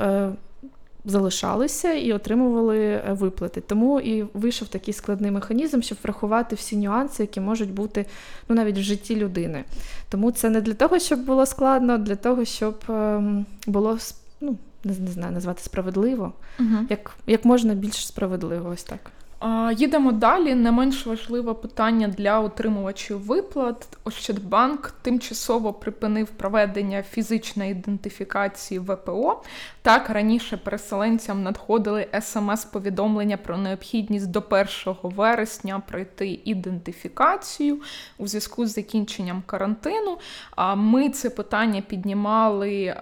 Залишалися 1.04 1.92
і 1.92 2.12
отримували 2.12 2.78
е, 2.78 3.02
виплати. 3.12 3.60
Тому 3.60 4.00
і 4.00 4.22
вийшов 4.34 4.68
такий 4.68 4.94
складний 4.94 5.30
механізм, 5.30 5.80
щоб 5.80 5.98
врахувати 6.02 6.56
всі 6.56 6.76
нюанси, 6.76 7.22
які 7.22 7.40
можуть 7.40 7.70
бути 7.72 8.06
ну, 8.48 8.56
навіть 8.56 8.78
в 8.78 8.82
житті 8.82 9.16
людини. 9.16 9.64
Тому 10.08 10.30
це 10.30 10.50
не 10.50 10.60
для 10.60 10.74
того, 10.74 10.98
щоб 10.98 11.24
було 11.24 11.46
складно, 11.46 11.92
а 11.92 11.98
для 11.98 12.16
того, 12.16 12.44
щоб 12.44 12.74
ем, 12.88 13.46
було 13.66 13.98
ну, 14.40 14.58
не 14.84 15.10
знаю, 15.10 15.32
назвати 15.32 15.62
справедливо, 15.62 16.32
угу. 16.60 16.76
як, 16.90 17.10
як 17.26 17.44
можна 17.44 17.74
більш 17.74 18.06
справедливо, 18.06 18.70
ось 18.70 18.84
так. 18.84 19.10
Їдемо 19.76 20.12
далі. 20.12 20.54
Не 20.54 20.72
менш 20.72 21.06
важливе 21.06 21.54
питання 21.54 22.08
для 22.08 22.40
отримувачів 22.40 23.20
виплат. 23.20 23.88
Ощадбанк 24.04 24.94
тимчасово 25.02 25.72
припинив 25.72 26.28
проведення 26.28 27.02
фізичної 27.02 27.70
ідентифікації 27.70 28.80
ВПО. 28.80 29.42
Так 29.84 30.10
раніше 30.10 30.56
переселенцям 30.56 31.42
надходили 31.42 32.06
смс-повідомлення 32.20 33.36
про 33.36 33.58
необхідність 33.58 34.30
до 34.30 34.42
1 34.50 34.66
вересня 35.02 35.82
пройти 35.88 36.40
ідентифікацію 36.44 37.80
у 38.18 38.26
зв'язку 38.26 38.66
з 38.66 38.74
закінченням 38.74 39.42
карантину. 39.46 40.18
Ми 40.76 41.10
це 41.10 41.30
питання 41.30 41.80
піднімали 41.80 42.96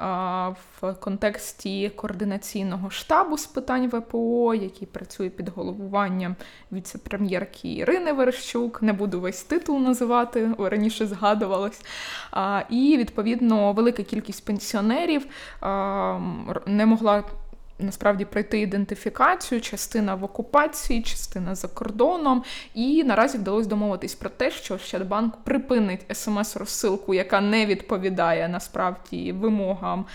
в 0.81 0.95
контексті 1.01 1.89
координаційного 1.89 2.91
штабу 2.91 3.39
з 3.39 3.47
питань 3.47 3.89
ВПО, 3.89 4.55
який 4.55 4.89
працює 4.89 5.31
під 5.31 5.49
головуванням 5.49 6.37
віце-прем'єрки 6.73 7.75
Ірини 7.75 8.13
Верещук, 8.13 8.83
не 8.83 8.93
буду 8.93 9.21
весь 9.21 9.43
титул 9.43 9.81
називати, 9.81 10.55
раніше 10.59 11.07
згадувалось. 11.07 11.81
І 12.71 12.97
відповідно 12.99 13.73
велика 13.73 14.03
кількість 14.03 14.45
пенсіонерів 14.45 15.27
не 16.77 16.87
могла 16.87 17.25
насправді 17.83 18.25
пройти 18.25 18.61
ідентифікацію, 18.61 19.61
частина 19.61 20.15
в 20.15 20.25
окупації, 20.25 21.03
частина 21.03 21.55
за 21.55 21.69
кордоном. 21.69 22.45
І 22.75 23.05
наразі 23.05 23.39
вдалося 23.39 23.69
домовитись 23.69 24.15
про 24.15 24.31
те, 24.31 24.51
що 24.51 24.79
Щадбанк 24.79 25.37
припинить 25.37 26.07
смс-розсилку, 26.09 27.15
яка 27.15 27.41
не 27.41 27.67
відповідає 27.67 28.49
насправді 28.49 29.33
вимогам, 29.33 30.07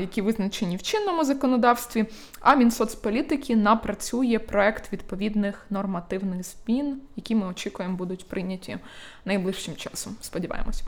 які 0.00 0.22
визначені 0.22 0.76
в 0.76 0.82
чинному 0.82 1.24
законодавстві. 1.24 2.04
А 2.40 2.54
Мінсоцполітики 2.54 3.56
напрацює 3.56 4.38
проект 4.38 4.92
відповідних 4.92 5.66
нормативних 5.70 6.42
змін, 6.42 7.00
які 7.16 7.34
ми 7.34 7.46
очікуємо 7.46 7.96
будуть 7.96 8.28
прийняті 8.28 8.78
найближчим 9.24 9.76
часом. 9.76 10.16
Сподіваємось. 10.20 10.82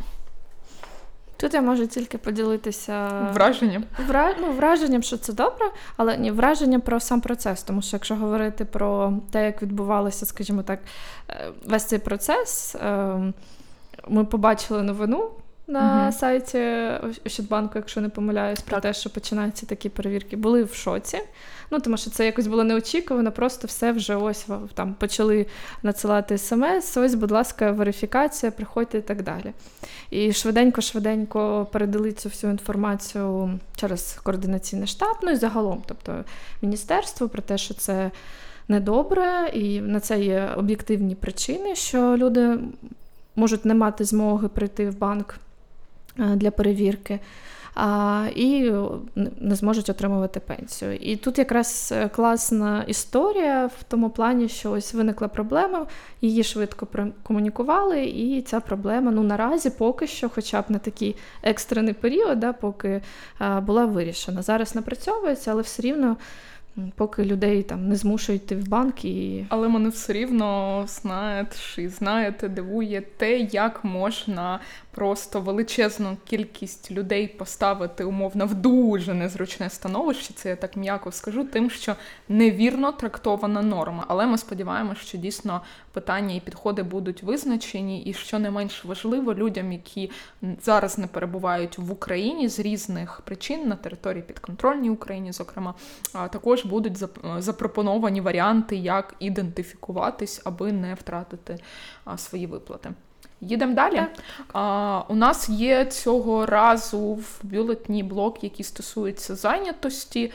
Тут 1.40 1.54
я 1.54 1.62
можу 1.62 1.86
тільки 1.86 2.18
поділитися 2.18 3.08
враженням. 3.34 3.84
Вра... 4.06 4.34
Ну, 4.40 4.52
враженням, 4.52 5.02
що 5.02 5.16
це 5.16 5.32
добре, 5.32 5.66
але 5.96 6.16
ні, 6.16 6.30
враженням 6.30 6.80
про 6.80 7.00
сам 7.00 7.20
процес. 7.20 7.62
Тому 7.62 7.82
що 7.82 7.96
якщо 7.96 8.16
говорити 8.16 8.64
про 8.64 9.12
те, 9.30 9.44
як 9.44 9.62
відбувалося, 9.62 10.26
скажімо 10.26 10.62
так, 10.62 10.80
е, 11.30 11.50
весь 11.66 11.84
цей 11.84 11.98
процес, 11.98 12.76
ем, 12.80 13.34
ми 14.08 14.24
побачили 14.24 14.82
новину 14.82 15.30
на 15.68 16.02
угу. 16.02 16.12
сайті 16.12 16.58
Ощадбанку, 17.26 17.72
якщо 17.74 18.00
не 18.00 18.08
помиляюсь, 18.08 18.60
про 18.60 18.76
так. 18.76 18.82
те, 18.82 18.92
що 18.92 19.10
починаються 19.10 19.66
такі 19.66 19.88
перевірки, 19.88 20.36
були 20.36 20.64
в 20.64 20.74
шоці. 20.74 21.18
Ну 21.70 21.80
тому 21.80 21.96
що 21.96 22.10
це 22.10 22.26
якось 22.26 22.46
було 22.46 22.64
неочікувано, 22.64 23.32
просто 23.32 23.66
все 23.66 23.92
вже 23.92 24.16
ось 24.16 24.46
там 24.74 24.94
почали 24.94 25.46
надсилати 25.82 26.38
смс. 26.38 26.96
Ось, 26.96 27.14
будь 27.14 27.30
ласка, 27.30 27.70
верифікація, 27.70 28.52
приходьте 28.52 28.98
і 28.98 29.02
так 29.02 29.22
далі. 29.22 29.52
І 30.10 30.32
швиденько-швиденько 30.32 31.66
передали 31.72 32.12
цю 32.12 32.28
всю 32.28 32.50
інформацію 32.50 33.58
через 33.76 34.18
координаційний 34.22 34.86
штаб, 34.86 35.16
ну 35.22 35.30
і 35.30 35.36
загалом, 35.36 35.82
тобто 35.86 36.24
міністерство 36.62 37.28
про 37.28 37.42
те, 37.42 37.58
що 37.58 37.74
це 37.74 38.10
недобре, 38.68 39.50
і 39.54 39.80
на 39.80 40.00
це 40.00 40.20
є 40.20 40.50
об'єктивні 40.56 41.14
причини, 41.14 41.74
що 41.74 42.16
люди 42.16 42.58
можуть 43.36 43.64
не 43.64 43.74
мати 43.74 44.04
змоги 44.04 44.48
прийти 44.48 44.90
в 44.90 44.98
банк 44.98 45.34
для 46.18 46.50
перевірки 46.50 47.20
і 48.34 48.72
не 49.40 49.54
зможуть 49.54 49.88
отримувати 49.88 50.40
пенсію. 50.40 50.94
І 50.94 51.16
тут 51.16 51.38
якраз 51.38 51.94
е, 51.96 52.08
класна 52.08 52.84
історія 52.86 53.66
в 53.66 53.82
тому 53.88 54.10
плані, 54.10 54.48
що 54.48 54.70
ось 54.70 54.94
виникла 54.94 55.28
проблема, 55.28 55.86
її 56.20 56.44
швидко 56.44 56.88
комунікували, 57.22 58.04
і 58.04 58.42
ця 58.42 58.60
проблема 58.60 59.10
ну 59.10 59.22
наразі 59.22 59.70
поки 59.70 60.06
що, 60.06 60.28
хоча 60.28 60.62
б 60.62 60.64
на 60.68 60.78
такий 60.78 61.16
екстрений 61.42 61.94
період, 61.94 62.40
да, 62.40 62.52
поки 62.52 63.02
була 63.62 63.84
вирішена. 63.84 64.42
Зараз 64.42 64.74
напрацьовується, 64.74 65.50
але 65.50 65.62
все 65.62 65.82
рівно. 65.82 66.16
Поки 66.94 67.24
людей 67.24 67.62
там 67.62 67.88
не 67.88 67.96
змушують 67.96 68.42
йти 68.42 68.56
в 68.56 68.68
банк 68.68 69.04
і. 69.04 69.46
Але 69.48 69.68
мене 69.68 69.88
все 69.88 70.12
рівно 70.12 70.84
знаєте, 70.88 71.56
знаєте, 71.76 72.48
дивує 72.48 73.02
те, 73.16 73.38
як 73.38 73.84
можна 73.84 74.60
просто 74.98 75.40
величезну 75.40 76.16
кількість 76.24 76.90
людей 76.90 77.28
поставити 77.28 78.04
умовно 78.04 78.46
в 78.46 78.54
дуже 78.54 79.14
незручне 79.14 79.70
становище. 79.70 80.34
Це 80.34 80.48
я 80.48 80.56
так 80.56 80.76
м'яко 80.76 81.12
скажу, 81.12 81.44
тим, 81.44 81.70
що 81.70 81.96
невірно 82.28 82.92
трактована 82.92 83.62
норма. 83.62 84.04
Але 84.08 84.26
ми 84.26 84.38
сподіваємося, 84.38 85.00
що 85.00 85.18
дійсно 85.18 85.60
питання 85.92 86.34
і 86.34 86.40
підходи 86.40 86.82
будуть 86.82 87.22
визначені, 87.22 88.02
і 88.02 88.14
що 88.14 88.38
не 88.38 88.50
менш 88.50 88.84
важливо 88.84 89.34
людям, 89.34 89.72
які 89.72 90.10
зараз 90.62 90.98
не 90.98 91.06
перебувають 91.06 91.78
в 91.78 91.92
Україні 91.92 92.48
з 92.48 92.58
різних 92.58 93.20
причин 93.20 93.68
на 93.68 93.76
території 93.76 94.22
підконтрольній 94.22 94.90
Україні, 94.90 95.32
зокрема, 95.32 95.74
також 96.12 96.64
будуть 96.64 96.98
запропоновані 97.38 98.20
варіанти, 98.20 98.76
як 98.76 99.14
ідентифікуватись, 99.18 100.40
аби 100.44 100.72
не 100.72 100.94
втратити 100.94 101.58
свої 102.16 102.46
виплати. 102.46 102.90
Їдемо 103.40 103.74
далі. 103.74 104.02
А, 104.52 105.02
У 105.08 105.14
нас 105.14 105.48
є 105.48 105.84
цього 105.84 106.46
разу 106.46 106.98
в 107.00 107.38
бюлетні 107.42 108.02
блок, 108.02 108.44
який 108.44 108.64
стосується 108.64 109.34
зайнятості. 109.34 110.32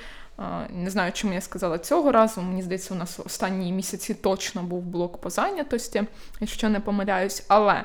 Не 0.70 0.90
знаю, 0.90 1.12
чому 1.12 1.34
я 1.34 1.42
сказала 1.42 1.78
цього 1.78 2.12
разу. 2.12 2.42
Мені 2.42 2.62
здається, 2.62 2.94
у 2.94 2.98
нас 2.98 3.20
останні 3.26 3.72
місяці 3.72 4.14
точно 4.14 4.64
був 4.64 4.84
блок 4.84 5.22
по 5.22 5.30
зайнятості, 5.30 6.04
якщо 6.40 6.70
не 6.70 6.80
помиляюсь. 6.80 7.46
Але 7.48 7.84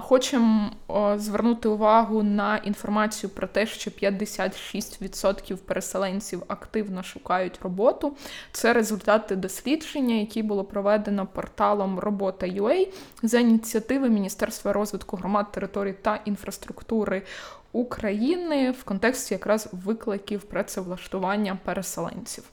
хочемо 0.00 0.70
звернути 1.16 1.68
увагу 1.68 2.22
на 2.22 2.56
інформацію 2.56 3.30
про 3.30 3.46
те, 3.46 3.66
що 3.66 3.90
56% 3.90 5.56
переселенців 5.56 6.42
активно 6.48 7.02
шукають 7.02 7.58
роботу. 7.62 8.16
Це 8.52 8.72
результати 8.72 9.36
дослідження, 9.36 10.14
які 10.14 10.42
було 10.42 10.64
проведено 10.64 11.26
порталом 11.26 11.98
Робота.ua 11.98 12.88
за 13.22 13.38
ініціативи 13.38 14.08
Міністерства 14.08 14.72
розвитку 14.72 15.16
громад, 15.16 15.52
територій 15.52 15.94
та 16.02 16.20
інфраструктури 16.24 17.22
України 17.72 18.70
в 18.70 18.84
контексті 18.84 19.34
якраз 19.34 19.68
викликів 19.72 20.42
працевлаштування 20.42 21.58
переселенців. 21.64 22.51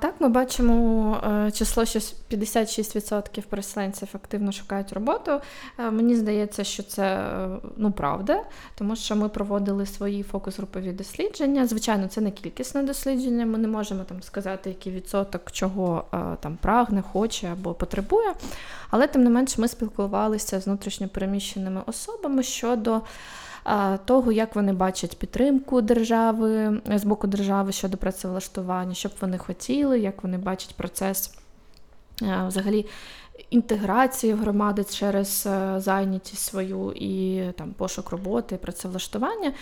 Так, 0.00 0.14
ми 0.18 0.28
бачимо 0.28 1.20
е, 1.46 1.50
число, 1.50 1.84
що 1.84 1.98
56% 1.98 3.42
переселенців 3.42 4.08
активно 4.12 4.52
шукають 4.52 4.92
роботу. 4.92 5.40
Е, 5.78 5.90
мені 5.90 6.16
здається, 6.16 6.64
що 6.64 6.82
це 6.82 7.02
е, 7.02 7.48
ну, 7.76 7.92
правда, 7.92 8.44
тому 8.74 8.96
що 8.96 9.16
ми 9.16 9.28
проводили 9.28 9.86
свої 9.86 10.22
фокус-групові 10.22 10.92
дослідження. 10.92 11.66
Звичайно, 11.66 12.08
це 12.08 12.20
не 12.20 12.30
кількісне 12.30 12.82
дослідження. 12.82 13.46
Ми 13.46 13.58
не 13.58 13.68
можемо 13.68 14.04
там 14.04 14.22
сказати, 14.22 14.70
який 14.70 14.92
відсоток 14.92 15.52
чого 15.52 16.04
там 16.40 16.58
прагне, 16.62 17.02
хоче 17.12 17.52
або 17.52 17.74
потребує. 17.74 18.34
Але 18.90 19.06
тим 19.06 19.24
не 19.24 19.30
менш 19.30 19.58
ми 19.58 19.68
спілкувалися 19.68 20.60
з 20.60 20.66
внутрішньопереміщеними 20.66 21.82
особами 21.86 22.42
щодо 22.42 23.00
того, 24.04 24.32
як 24.32 24.56
вони 24.56 24.72
бачать 24.72 25.18
підтримку 25.18 25.80
держави 25.80 26.80
з 26.94 27.04
боку 27.04 27.26
держави 27.26 27.72
щодо 27.72 27.96
працевлаштування, 27.96 28.94
що 28.94 29.08
б 29.08 29.12
вони 29.20 29.38
хотіли, 29.38 30.00
як 30.00 30.22
вони 30.22 30.38
бачать 30.38 30.74
процес 30.76 31.38
взагалі. 32.46 32.86
Інтеграції 33.50 34.32
громади 34.32 34.84
через 34.84 35.46
е, 35.46 35.80
зайнятість 35.80 36.42
свою 36.44 36.92
і 36.92 37.42
там 37.52 37.72
пошук 37.72 38.10
роботи, 38.10 38.56
працевлаштування. 38.56 39.52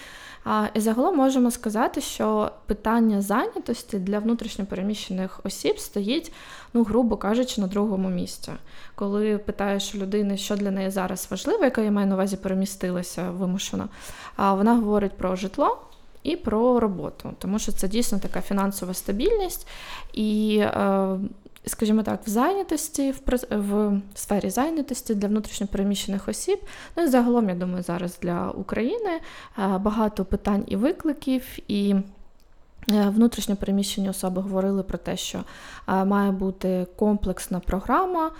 І 0.74 0.80
загалом 0.80 1.16
можемо 1.16 1.50
сказати, 1.50 2.00
що 2.00 2.50
питання 2.66 3.22
зайнятості 3.22 3.98
для 3.98 4.18
внутрішньопереміщених 4.18 5.40
осіб 5.44 5.78
стоїть, 5.78 6.32
ну, 6.74 6.82
грубо 6.82 7.16
кажучи, 7.16 7.60
на 7.60 7.66
другому 7.66 8.08
місці. 8.08 8.52
Коли 8.94 9.38
питаєш 9.38 9.94
людини, 9.94 10.36
що 10.36 10.56
для 10.56 10.70
неї 10.70 10.90
зараз 10.90 11.28
важливо, 11.30 11.64
яка 11.64 11.80
я 11.80 11.90
маю 11.90 12.06
на 12.06 12.14
увазі 12.14 12.36
перемістилася 12.36 13.30
вимушено, 13.30 13.88
вона 14.38 14.74
говорить 14.74 15.12
про 15.12 15.36
житло. 15.36 15.78
І 16.22 16.36
про 16.36 16.80
роботу, 16.80 17.34
тому 17.38 17.58
що 17.58 17.72
це 17.72 17.88
дійсно 17.88 18.18
така 18.18 18.40
фінансова 18.40 18.94
стабільність, 18.94 19.66
і 20.12 20.58
е, 20.60 21.18
скажімо 21.66 22.02
так, 22.02 22.20
в 22.26 22.30
зайнятості, 22.30 23.10
в 23.10 23.20
в 23.50 24.00
сфері 24.14 24.50
зайнятості 24.50 25.14
для 25.14 25.28
внутрішньопереміщених 25.28 26.28
осіб. 26.28 26.60
Ну 26.96 27.02
і 27.02 27.06
загалом, 27.06 27.48
я 27.48 27.54
думаю, 27.54 27.82
зараз 27.82 28.18
для 28.22 28.50
України 28.50 29.10
е, 29.10 29.20
багато 29.78 30.24
питань 30.24 30.64
і 30.66 30.76
викликів, 30.76 31.42
і 31.68 31.94
е, 32.90 33.08
внутрішньо 33.08 33.56
переміщені 33.56 34.08
особи 34.08 34.42
говорили 34.42 34.82
про 34.82 34.98
те, 34.98 35.16
що 35.16 35.44
е, 35.88 36.04
має 36.04 36.30
бути 36.30 36.86
комплексна 36.96 37.60
програма, 37.60 38.30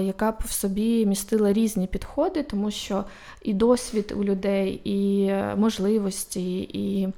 яка 0.00 0.32
б 0.32 0.36
в 0.44 0.52
собі 0.52 1.06
містила 1.06 1.52
різні 1.52 1.86
підходи, 1.86 2.42
тому 2.42 2.70
що 2.70 3.04
і 3.42 3.54
досвід 3.54 4.14
у 4.16 4.24
людей, 4.24 4.80
і 4.84 5.30
можливості, 5.56 6.60
і 6.60 7.08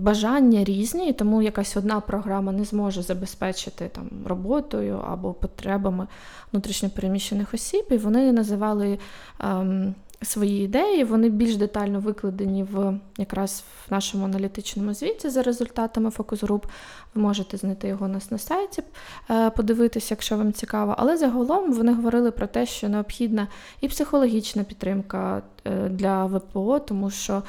бажання 0.00 0.64
різні, 0.64 1.08
і 1.08 1.12
тому 1.12 1.42
якась 1.42 1.76
одна 1.76 2.00
програма 2.00 2.52
не 2.52 2.64
зможе 2.64 3.02
забезпечити 3.02 3.88
там 3.88 4.10
роботою 4.24 5.04
або 5.08 5.32
потребами 5.32 6.06
внутрішньопереміщених 6.52 7.54
осіб. 7.54 7.84
І 7.90 7.96
вони 7.96 8.32
називали 8.32 8.98
ем, 9.40 9.94
свої 10.22 10.64
ідеї, 10.64 11.04
вони 11.04 11.28
більш 11.28 11.56
детально 11.56 12.00
викладені 12.00 12.62
в 12.62 13.00
якраз 13.18 13.64
в 13.88 13.92
нашому 13.92 14.24
аналітичному 14.24 14.94
звіті 14.94 15.28
за 15.28 15.42
результатами 15.42 16.10
фокус-груп. 16.10 16.66
Ви 17.14 17.22
можете 17.22 17.56
знайти 17.56 17.88
його 17.88 18.06
у 18.06 18.08
нас 18.08 18.30
на 18.30 18.38
сайті, 18.38 18.82
е, 19.30 19.50
подивитися, 19.50 20.06
якщо 20.10 20.36
вам 20.36 20.52
цікаво. 20.52 20.94
Але 20.98 21.16
загалом 21.16 21.72
вони 21.72 21.94
говорили 21.94 22.30
про 22.30 22.46
те, 22.46 22.66
що 22.66 22.88
необхідна 22.88 23.48
і 23.80 23.88
психологічна 23.88 24.64
підтримка 24.64 25.42
е, 25.64 25.88
для 25.88 26.24
ВПО, 26.24 26.78
тому 26.78 27.10
що 27.10 27.42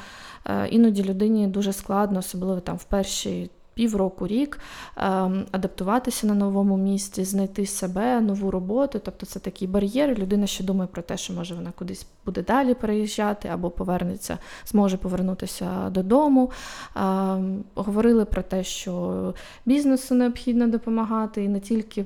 е, 0.46 0.68
іноді 0.68 1.04
людині 1.04 1.46
дуже 1.46 1.72
складно, 1.72 2.18
особливо 2.18 2.60
там 2.60 2.76
в 2.76 2.84
перші 2.84 3.50
півроку, 3.78 4.26
рік 4.26 4.58
ем, 4.96 5.46
адаптуватися 5.52 6.26
на 6.26 6.34
новому 6.34 6.76
місці, 6.76 7.24
знайти 7.24 7.66
себе, 7.66 8.20
нову 8.20 8.50
роботу. 8.50 9.00
Тобто 9.04 9.26
це 9.26 9.40
такий 9.40 9.68
бар'єр. 9.68 10.18
Людина 10.18 10.46
ще 10.46 10.64
думає 10.64 10.88
про 10.92 11.02
те, 11.02 11.16
що 11.16 11.32
може 11.32 11.54
вона 11.54 11.72
кудись 11.78 12.06
буде 12.24 12.42
далі 12.42 12.74
переїжджати, 12.74 13.48
або 13.48 13.70
повернеться, 13.70 14.38
зможе 14.66 14.96
повернутися 14.96 15.90
додому. 15.90 16.50
Ем, 16.96 17.64
говорили 17.74 18.24
про 18.24 18.42
те, 18.42 18.64
що 18.64 19.34
бізнесу 19.66 20.14
необхідно 20.14 20.68
допомагати 20.68 21.44
і 21.44 21.48
не 21.48 21.60
тільки 21.60 22.04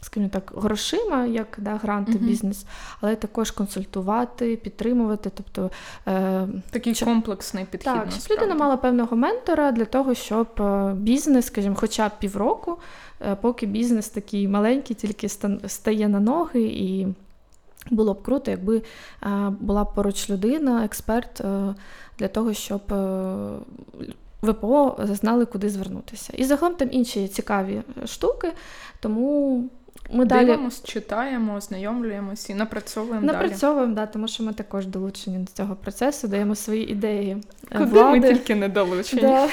скажімо 0.00 0.30
так, 0.32 0.52
грошима, 0.56 1.26
як 1.26 1.58
да, 1.58 1.76
гранти, 1.76 2.12
uh 2.12 2.18
бізнес, 2.18 2.66
але 3.00 3.16
також 3.16 3.50
консультувати, 3.50 4.56
підтримувати. 4.56 5.30
тобто 5.34 5.70
е, 6.08 6.48
Такий 6.70 6.94
щоб, 6.94 7.08
комплексний 7.08 7.64
підхід. 7.64 7.92
Так, 7.92 8.08
щоб 8.10 8.36
людина 8.36 8.54
мала 8.54 8.76
певного 8.76 9.16
ментора 9.16 9.72
для 9.72 9.84
того, 9.84 10.14
щоб 10.14 10.48
е, 10.60 10.92
бізнес, 10.94 11.46
скажімо, 11.46 11.76
хоча 11.78 12.08
б 12.08 12.12
півроку, 12.18 12.78
е, 13.20 13.34
поки 13.34 13.66
бізнес 13.66 14.08
такий 14.08 14.48
маленький, 14.48 14.96
тільки 14.96 15.28
стає 15.66 16.08
на 16.08 16.20
ноги 16.20 16.62
і. 16.62 17.06
Було 17.90 18.14
б 18.14 18.22
круто, 18.22 18.50
якби 18.50 18.82
е, 19.22 19.26
була 19.60 19.84
поруч 19.84 20.30
людина, 20.30 20.84
експерт 20.84 21.42
для 22.18 22.28
того, 22.28 22.52
щоб 22.52 22.82
ВПО 24.42 24.96
знали, 24.98 25.44
куди 25.44 25.70
звернутися. 25.70 26.32
І 26.36 26.44
загалом 26.44 26.74
там 26.74 26.88
інші 26.92 27.28
цікаві 27.28 27.82
штуки, 28.06 28.52
тому 29.00 29.64
ми 30.12 30.24
Дивимось, 30.24 30.80
далі... 30.80 30.92
читаємо, 30.92 31.54
ознайомлюємося 31.54 32.52
і 32.52 32.56
напрацьовуємо. 32.56 33.26
Напрацьовуємо, 33.26 33.94
да, 33.94 34.06
тому 34.06 34.28
що 34.28 34.42
ми 34.42 34.52
також 34.52 34.86
долучені 34.86 35.38
до 35.38 35.52
цього 35.52 35.76
процесу, 35.76 36.28
даємо 36.28 36.54
свої 36.54 36.90
ідеї. 36.90 37.36
Е, 37.70 37.78
Куди 37.78 37.90
влади. 37.90 38.20
ми 38.20 38.28
тільки 38.28 38.54
не 38.54 38.68
долучені. 38.68 39.22
Да. 39.22 39.48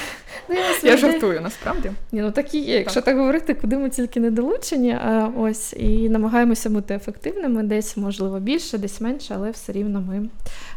Я 0.82 0.96
жартую 0.96 1.40
насправді. 1.40 1.92
Ні, 2.12 2.20
Ну 2.20 2.30
так 2.30 2.54
і 2.54 2.58
є. 2.58 2.78
Якщо 2.78 3.02
так 3.02 3.16
говорити, 3.16 3.54
куди 3.54 3.76
ми 3.78 3.90
тільки 3.90 4.20
не 4.20 4.30
долучені, 4.30 4.92
а 4.92 5.30
ось 5.36 5.72
і 5.72 6.08
намагаємося 6.08 6.70
бути 6.70 6.94
ефективними, 6.94 7.62
десь 7.62 7.96
можливо 7.96 8.40
більше, 8.40 8.78
десь 8.78 9.00
менше, 9.00 9.34
але 9.36 9.50
все 9.50 9.72
рівно 9.72 10.00
ми 10.00 10.28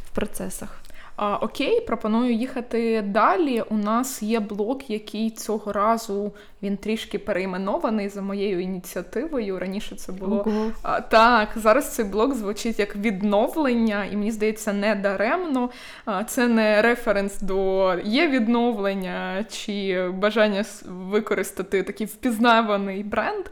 в 0.06 0.16
процесах. 0.16 0.82
А, 1.16 1.36
Окей, 1.36 1.82
пропоную 1.82 2.34
їхати 2.34 3.02
далі. 3.02 3.64
У 3.70 3.78
нас 3.78 4.24
є 4.24 4.40
блок, 4.40 4.90
який 4.90 5.30
цього 5.30 5.72
разу 5.72 6.32
він 6.64 6.78
трішки 6.78 7.20
перейменований 7.20 8.10
за 8.10 8.22
моєю 8.22 8.60
ініціативою. 8.60 9.60
Раніше 9.60 9.96
це 9.96 10.12
було 10.12 10.46
а, 10.84 11.02
так. 11.02 11.50
Зараз 11.56 11.96
цей 11.96 12.06
блок 12.06 12.36
звучить 12.36 12.80
як 12.80 12.96
відновлення, 12.96 14.06
і 14.12 14.18
мені 14.18 14.32
здається, 14.32 14.74
не 14.74 14.96
даремно. 14.96 15.70
А, 16.06 16.24
Це 16.24 16.48
не 16.48 16.82
референс 16.82 17.40
до 17.42 17.94
є 18.04 18.28
відновлення 18.28 19.46
чи 19.50 20.08
бажання 20.10 20.66
використати 20.86 21.84
такий 21.84 22.08
впізнаваний 22.08 23.04
бренд. 23.04 23.46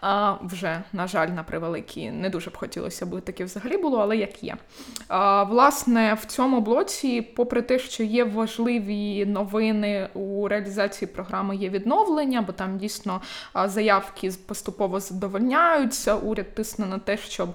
А, 0.00 0.34
Вже, 0.42 0.82
на 0.92 1.06
жаль, 1.06 1.28
на 1.28 1.42
превеликий, 1.42 2.10
не 2.10 2.30
дуже 2.30 2.50
б 2.50 2.56
хотілося 2.56 3.06
б 3.06 3.20
таке 3.20 3.44
взагалі 3.44 3.76
було, 3.76 3.98
але 3.98 4.16
як 4.16 4.42
є. 4.42 4.56
А, 5.08 5.42
Власне, 5.42 6.18
в 6.22 6.24
цьому 6.24 6.60
блоці, 6.60 7.05
попри 7.34 7.62
те, 7.62 7.78
що 7.78 8.02
є 8.02 8.24
важливі 8.24 9.26
новини 9.26 10.08
у 10.14 10.48
реалізації 10.48 11.08
програми 11.14 11.56
є 11.56 11.68
відновлення, 11.68 12.42
бо 12.42 12.52
там 12.52 12.78
дійсно 12.78 13.20
заявки 13.64 14.30
поступово 14.46 15.00
задовольняються. 15.00 16.16
Уряд 16.16 16.54
тисне 16.54 16.86
на 16.86 16.98
те, 16.98 17.16
щоб 17.16 17.48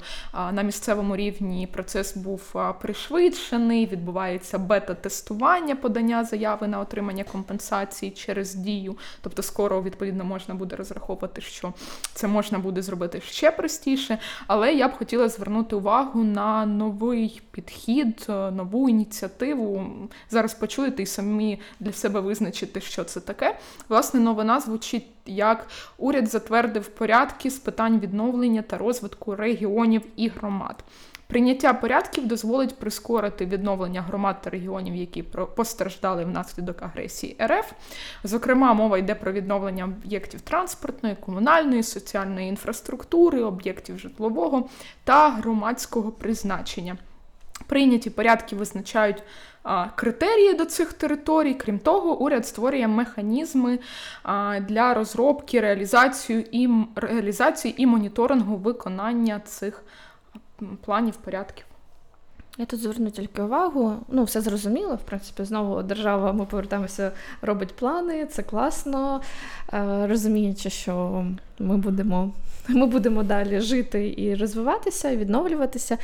на 0.52 0.62
місцевому 0.62 1.16
рівні 1.16 1.68
процес 1.68 2.18
був 2.18 2.56
пришвидшений. 2.82 3.86
Відбувається 3.86 4.58
бета-тестування 4.58 5.76
подання 5.76 6.24
заяви 6.24 6.68
на 6.68 6.80
отримання 6.80 7.24
компенсації 7.24 8.12
через 8.12 8.56
дію. 8.56 8.98
Тобто, 9.22 9.44
скоро 9.44 9.84
відповідно 9.84 10.24
можна 10.24 10.56
буде 10.56 10.76
розраховувати, 10.76 11.42
що 11.42 11.74
це 12.14 12.28
можна 12.28 12.60
буде 12.60 12.82
зробити 12.82 13.22
ще 13.22 13.52
простіше. 13.52 14.18
Але 14.48 14.74
я 14.74 14.88
б 14.88 14.92
хотіла 14.92 15.30
звернути 15.30 15.76
увагу 15.76 16.24
на 16.24 16.66
новий 16.66 17.42
підхід, 17.52 18.26
нову 18.30 18.90
ініціативу. 18.90 19.41
Зараз 20.30 20.54
почуєте 20.54 21.04
і 21.04 21.06
самі 21.06 21.60
для 21.80 21.94
себе 21.94 22.20
визначите, 22.20 22.82
що 22.82 23.04
це 23.04 23.20
таке. 23.20 23.58
Власне, 23.90 24.20
новина 24.20 24.60
звучить 24.60 25.06
як 25.26 25.68
уряд 25.98 26.28
затвердив 26.28 26.88
порядки 26.88 27.50
з 27.50 27.60
питань 27.60 28.00
відновлення 28.00 28.62
та 28.62 28.78
розвитку 28.78 29.36
регіонів 29.36 30.02
і 30.16 30.28
громад. 30.28 30.84
Прийняття 31.28 31.74
порядків 31.74 32.28
дозволить 32.28 32.76
прискорити 32.76 33.46
відновлення 33.46 34.02
громад 34.02 34.42
та 34.42 34.50
регіонів, 34.50 34.96
які 34.96 35.24
постраждали 35.24 36.26
внаслідок 36.26 36.82
агресії 36.82 37.38
РФ. 37.42 37.72
Зокрема, 38.24 38.74
мова 38.74 38.98
йде 38.98 39.16
про 39.16 39.32
відновлення 39.32 39.86
об'єктів 39.86 40.42
транспортної, 40.42 41.16
комунальної, 41.16 41.84
соціальної 41.84 42.48
інфраструктури, 42.48 43.44
об'єктів 43.44 44.00
житлового 44.00 44.70
та 45.04 45.30
громадського 45.30 46.12
призначення. 46.12 46.98
Прийняті 47.68 48.10
порядки 48.10 48.56
визначають 48.56 49.24
критерії 49.96 50.54
до 50.54 50.66
цих 50.66 50.94
територій. 50.94 51.54
Крім 51.54 51.80
того, 51.80 52.20
уряд 52.20 52.48
створює 52.48 52.88
механізми 52.88 53.80
для 54.62 54.94
розробки, 54.94 55.62
реалізації 55.62 56.64
і 56.64 56.70
реалізації 56.96 57.82
і 57.82 57.86
моніторингу 57.86 58.56
виконання 58.56 59.40
цих 59.40 59.84
планів 60.86 61.16
порядків. 61.16 61.66
Я 62.58 62.66
тут 62.66 62.80
зверну 62.80 63.10
тільки 63.10 63.42
увагу. 63.42 63.96
Ну, 64.08 64.24
все 64.24 64.42
зрозуміло. 64.42 64.96
В 64.96 65.02
принципі, 65.06 65.44
знову 65.44 65.84
держава, 65.84 66.34
ми 66.34 66.46
повертаємося, 66.46 67.12
робить 67.42 67.76
плани, 67.76 68.26
це 68.26 68.44
класно, 68.44 69.22
е, 69.74 70.08
розуміючи, 70.08 70.70
що 70.70 71.26
ми 71.60 71.78
будемо 71.78 72.32
ми 72.68 72.86
будемо 72.86 73.24
далі 73.24 73.60
жити 73.60 74.14
і 74.18 74.36
розвиватися, 74.36 75.10
і 75.10 75.18
відновлюватися. 75.18 75.98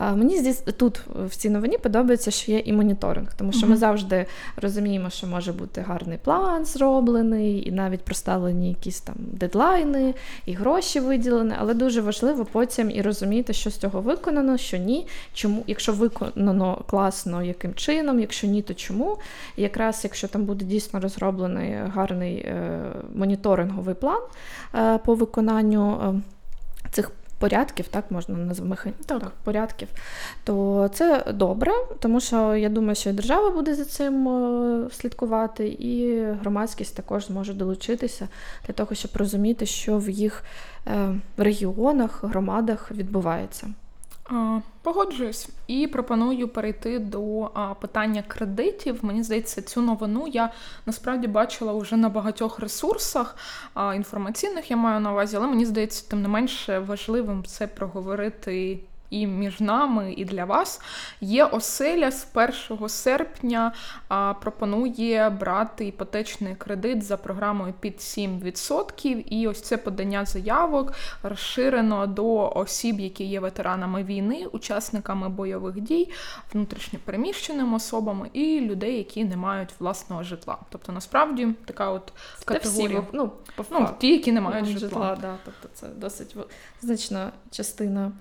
Мені 0.00 0.38
здесь, 0.38 0.62
тут 0.76 1.00
в 1.26 1.36
цій 1.36 1.50
новині 1.50 1.78
подобається, 1.78 2.30
що 2.30 2.52
є 2.52 2.58
і 2.58 2.72
моніторинг, 2.72 3.34
тому 3.36 3.52
що 3.52 3.66
ми 3.66 3.76
завжди 3.76 4.26
розуміємо, 4.56 5.10
що 5.10 5.26
може 5.26 5.52
бути 5.52 5.80
гарний 5.80 6.18
план 6.24 6.64
зроблений, 6.64 7.68
і 7.68 7.72
навіть 7.72 8.00
проставлені 8.00 8.68
якісь 8.68 9.00
там 9.00 9.14
дедлайни, 9.18 10.14
і 10.46 10.52
гроші 10.52 11.00
виділені, 11.00 11.54
але 11.58 11.74
дуже 11.74 12.00
важливо 12.00 12.44
потім 12.44 12.90
і 12.90 13.02
розуміти, 13.02 13.52
що 13.52 13.70
з 13.70 13.76
цього 13.76 14.00
виконано, 14.00 14.56
що 14.56 14.76
ні. 14.76 15.06
Чому, 15.34 15.64
якщо 15.66 15.92
виконано 15.92 16.82
класно, 16.86 17.42
яким 17.42 17.74
чином, 17.74 18.20
якщо 18.20 18.46
ні, 18.46 18.62
то 18.62 18.74
чому? 18.74 19.18
І 19.56 19.62
якраз 19.62 20.00
якщо 20.04 20.28
там 20.28 20.44
буде 20.44 20.64
дійсно 20.64 21.00
розроблений 21.00 21.74
гарний 21.94 22.36
е, 22.36 22.80
моніторинговий 23.14 23.94
план 23.94 24.22
е, 24.74 24.98
по 24.98 25.14
виконанню 25.14 26.03
цих 26.90 27.10
порядків, 27.38 27.88
так 27.88 28.10
можна 28.10 28.36
назвати 28.36 28.92
так. 29.06 29.20
так, 29.20 29.32
порядків, 29.44 29.88
то 30.44 30.88
це 30.94 31.24
добре, 31.32 31.72
тому 32.00 32.20
що 32.20 32.54
я 32.54 32.68
думаю, 32.68 32.94
що 32.94 33.10
і 33.10 33.12
держава 33.12 33.50
буде 33.50 33.74
за 33.74 33.84
цим 33.84 34.88
слідкувати, 34.92 35.68
і 35.68 36.24
громадськість 36.24 36.96
також 36.96 37.26
зможе 37.26 37.54
долучитися 37.54 38.28
для 38.66 38.74
того, 38.74 38.94
щоб 38.94 39.10
розуміти, 39.14 39.66
що 39.66 39.98
в 39.98 40.10
їх 40.10 40.44
е, 40.86 41.14
регіонах, 41.36 42.24
громадах 42.24 42.90
відбувається. 42.90 43.68
Погоджуюсь 44.82 45.48
і 45.66 45.86
пропоную 45.86 46.48
перейти 46.48 46.98
до 46.98 47.50
питання 47.80 48.22
кредитів. 48.28 48.98
Мені 49.02 49.22
здається, 49.22 49.62
цю 49.62 49.82
новину 49.82 50.26
я 50.28 50.52
насправді 50.86 51.26
бачила 51.26 51.72
вже 51.72 51.96
на 51.96 52.08
багатьох 52.08 52.58
ресурсах 52.58 53.36
інформаційних, 53.96 54.70
я 54.70 54.76
маю 54.76 55.00
на 55.00 55.12
увазі, 55.12 55.36
але 55.36 55.46
мені 55.46 55.66
здається, 55.66 56.10
тим 56.10 56.22
не 56.22 56.28
менше 56.28 56.78
важливим 56.78 57.44
це 57.44 57.66
проговорити 57.66 58.80
і 59.14 59.26
між 59.26 59.60
нами, 59.60 60.14
і 60.16 60.24
для 60.24 60.44
вас 60.44 60.80
є 61.20 61.44
оселя 61.44 62.10
з 62.10 62.26
1 62.70 62.88
серпня. 62.88 63.72
Пропонує 64.40 65.30
брати 65.30 65.86
іпотечний 65.86 66.54
кредит 66.54 67.02
за 67.02 67.16
програмою 67.16 67.74
під 67.80 67.96
7%. 67.96 69.24
І 69.26 69.48
ось 69.48 69.60
це 69.60 69.76
подання 69.76 70.24
заявок 70.24 70.92
розширено 71.22 72.06
до 72.06 72.50
осіб, 72.50 73.00
які 73.00 73.24
є 73.24 73.40
ветеранами 73.40 74.04
війни, 74.04 74.46
учасниками 74.52 75.28
бойових 75.28 75.80
дій, 75.80 76.10
внутрішньопереміщеними 76.52 77.76
особами 77.76 78.30
і 78.32 78.60
людей, 78.60 78.96
які 78.96 79.24
не 79.24 79.36
мають 79.36 79.70
власного 79.78 80.22
житла. 80.22 80.58
Тобто, 80.70 80.92
насправді 80.92 81.48
така 81.64 81.90
от 81.90 82.12
категорія. 82.44 83.00
Всі, 83.00 83.08
ну, 83.12 83.32
по 83.56 83.64
ну, 83.70 83.88
ті, 83.98 84.12
які 84.12 84.32
не 84.32 84.40
мають 84.40 84.66
житла. 84.66 84.88
житла 84.88 85.18
да, 85.20 85.36
тобто 85.44 85.68
це 85.74 85.86
досить 85.88 86.36
значна 86.80 87.32
частина 87.50 88.12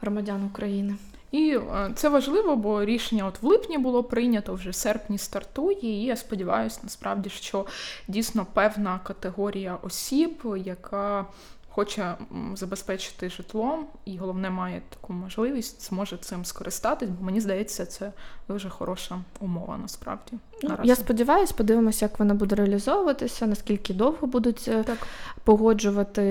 громадян 0.00 0.44
України. 0.44 0.94
І 1.32 1.56
е, 1.56 1.90
це 1.94 2.08
важливо, 2.08 2.56
бо 2.56 2.84
рішення 2.84 3.26
от 3.26 3.42
в 3.42 3.46
липні 3.46 3.78
було 3.78 4.04
прийнято, 4.04 4.54
вже 4.54 4.70
в 4.70 4.74
серпні 4.74 5.18
стартує. 5.18 5.78
І 5.82 6.02
я 6.02 6.16
сподіваюся, 6.16 6.80
насправді, 6.82 7.30
що 7.30 7.66
дійсно 8.08 8.46
певна 8.52 9.00
категорія 9.04 9.78
осіб, 9.82 10.42
яка 10.64 11.26
хоче 11.70 12.14
забезпечити 12.54 13.30
житло, 13.30 13.78
і 14.04 14.16
головне 14.16 14.50
має 14.50 14.82
таку 14.88 15.12
можливість, 15.12 15.88
зможе 15.88 16.16
цим 16.16 16.44
скористатись, 16.44 17.08
бо 17.08 17.24
мені 17.24 17.40
здається, 17.40 17.86
це 17.86 18.12
дуже 18.48 18.68
хороша 18.68 19.20
умова 19.40 19.78
насправді. 19.82 20.32
Ну, 20.62 20.76
Я 20.82 20.96
сподіваюся, 20.96 21.54
подивимося, 21.56 22.04
як 22.04 22.18
вона 22.18 22.34
буде 22.34 22.54
реалізовуватися, 22.54 23.46
наскільки 23.46 23.94
довго 23.94 24.26
будуть 24.26 24.64
е, 24.68 24.82
так. 24.84 24.98
погоджувати 25.44 26.22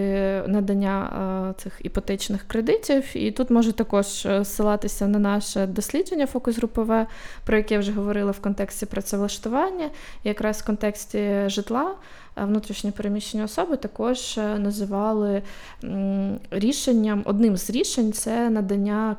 надання 0.48 1.10
е, 1.50 1.62
цих 1.62 1.82
іпотечних 1.84 2.48
кредитів. 2.48 3.18
І 3.18 3.32
тут 3.32 3.50
можу 3.50 3.72
також 3.72 4.26
е, 4.26 4.46
ссилатися 4.46 5.08
на 5.08 5.20
наше 5.20 5.68
дослідження 5.68 6.28
фокус 6.28 6.58
групове, 6.58 7.08
про 7.46 7.58
яке 7.58 7.74
я 7.74 7.80
вже 7.80 7.92
говорила 7.92 8.32
в 8.32 8.40
контексті 8.40 8.86
працевлаштування, 8.86 9.90
якраз 10.24 10.62
в 10.62 10.66
контексті 10.66 11.50
житла. 11.50 11.96
Внутрішньо 12.46 12.92
переміщені 12.92 13.44
особи 13.44 13.78
також 13.78 14.38
називали 14.38 15.42
рішенням, 16.52 17.22
одним 17.26 17.58
з 17.58 17.70
рішень 17.70 18.14
це 18.14 18.50
надання 18.50 19.16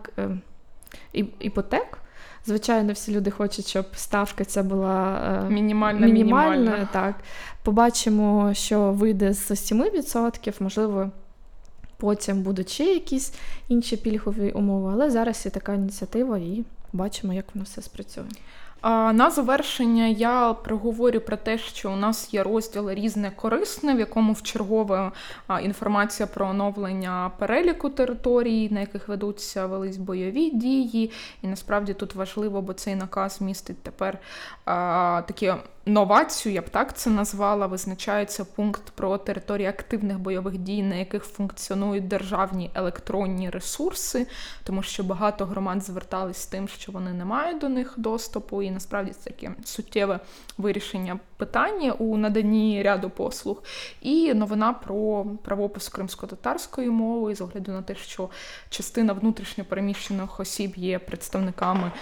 іпотек. 1.39 1.99
Звичайно, 2.47 2.93
всі 2.93 3.13
люди 3.13 3.31
хочуть, 3.31 3.69
щоб 3.69 3.87
ставка 3.95 4.45
ця 4.45 4.63
була 4.63 5.23
е, 5.47 5.51
мінімальна. 5.51 6.07
мінімальна, 6.07 6.57
мінімальна. 6.57 6.89
Так. 6.93 7.15
Побачимо, 7.63 8.55
що 8.55 8.93
вийде 8.93 9.33
з 9.33 9.51
7%, 9.51 10.53
можливо, 10.61 11.11
потім 11.97 12.43
будуть 12.43 12.71
ще 12.71 12.85
якісь 12.85 13.35
інші 13.69 13.97
пільгові 13.97 14.51
умови, 14.51 14.91
але 14.93 15.11
зараз 15.11 15.45
є 15.45 15.51
така 15.51 15.75
ініціатива 15.75 16.39
і 16.39 16.65
бачимо, 16.93 17.33
як 17.33 17.45
воно 17.55 17.65
все 17.65 17.83
спрацює. 17.83 18.25
На 18.83 19.31
завершення 19.31 20.07
я 20.07 20.53
проговорю 20.53 21.21
про 21.21 21.37
те, 21.37 21.59
що 21.59 21.93
у 21.93 21.97
нас 21.97 22.35
є 22.35 22.43
розділ 22.43 22.91
різне 22.91 23.31
корисне, 23.37 23.95
в 23.95 23.99
якому 23.99 24.33
в 24.33 24.43
чергове 24.43 25.13
інформація 25.63 26.27
про 26.27 26.47
оновлення 26.47 27.31
переліку 27.39 27.91
територій, 27.91 28.69
на 28.71 28.81
яких 28.81 29.09
ведуться 29.09 29.67
велись 29.67 29.97
бойові 29.97 30.51
дії. 30.51 31.11
І 31.43 31.47
насправді 31.47 31.95
тут 31.95 32.15
важливо, 32.15 32.63
бо 32.63 32.73
цей 32.73 32.95
наказ 32.95 33.41
містить 33.41 33.83
тепер 33.83 34.19
такі 35.27 35.53
новацію, 35.93 36.55
я 36.55 36.61
б 36.61 36.69
так 36.69 36.97
це 36.97 37.11
назвала, 37.11 37.67
визначається 37.67 38.45
пункт 38.45 38.83
про 38.95 39.19
території 39.19 39.69
активних 39.69 40.19
бойових 40.19 40.59
дій, 40.59 40.83
на 40.83 40.95
яких 40.95 41.25
функціонують 41.25 42.09
державні 42.09 42.71
електронні 42.75 43.51
ресурси, 43.51 44.27
тому 44.65 44.83
що 44.83 45.03
багато 45.03 45.47
громад 45.47 45.85
звертались 45.85 46.37
з 46.37 46.47
тим, 46.47 46.69
що 46.69 46.93
вони 46.93 47.13
не 47.13 47.25
мають 47.25 47.59
до 47.59 47.69
них 47.69 47.95
доступу, 47.97 48.63
і 48.63 48.71
насправді 48.71 49.13
це 49.13 49.31
таке 49.31 49.55
суттєве 49.65 50.21
вирішення 50.59 51.19
питання 51.37 51.93
у 51.93 52.17
наданні 52.17 52.83
ряду 52.83 53.11
послуг. 53.11 53.63
І 54.01 54.35
новина 54.35 54.73
про 54.73 55.27
правопис 55.43 55.89
кримсько-татарської 55.89 56.91
мови, 56.91 57.35
з 57.35 57.41
огляду 57.41 57.73
на 57.73 57.83
те, 57.83 57.95
що 57.95 58.29
частина 58.71 59.13
внутрішньо 59.13 59.65
переміщених 59.65 60.41
осіб 60.41 60.73
є 60.77 60.99
представниками 60.99 61.93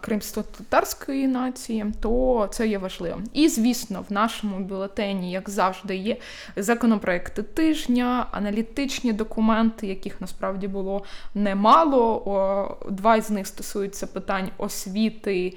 кримсько-татарської 0.00 1.28
нації, 1.28 1.86
то 2.00 2.48
це 2.50 2.68
є 2.68 2.78
важливо. 2.78 3.20
І, 3.32 3.48
звісно, 3.48 4.04
в 4.08 4.12
нашому 4.12 4.58
бюлетені, 4.58 5.32
як 5.32 5.50
завжди, 5.50 5.96
є 5.96 6.16
законопроекти 6.56 7.42
тижня, 7.42 8.26
аналітичні 8.30 9.12
документи, 9.12 9.86
яких 9.86 10.20
насправді 10.20 10.68
було 10.68 11.04
немало. 11.34 12.78
Два 12.90 13.20
з 13.20 13.30
них 13.30 13.46
стосуються 13.46 14.06
питань 14.06 14.50
освіти 14.58 15.56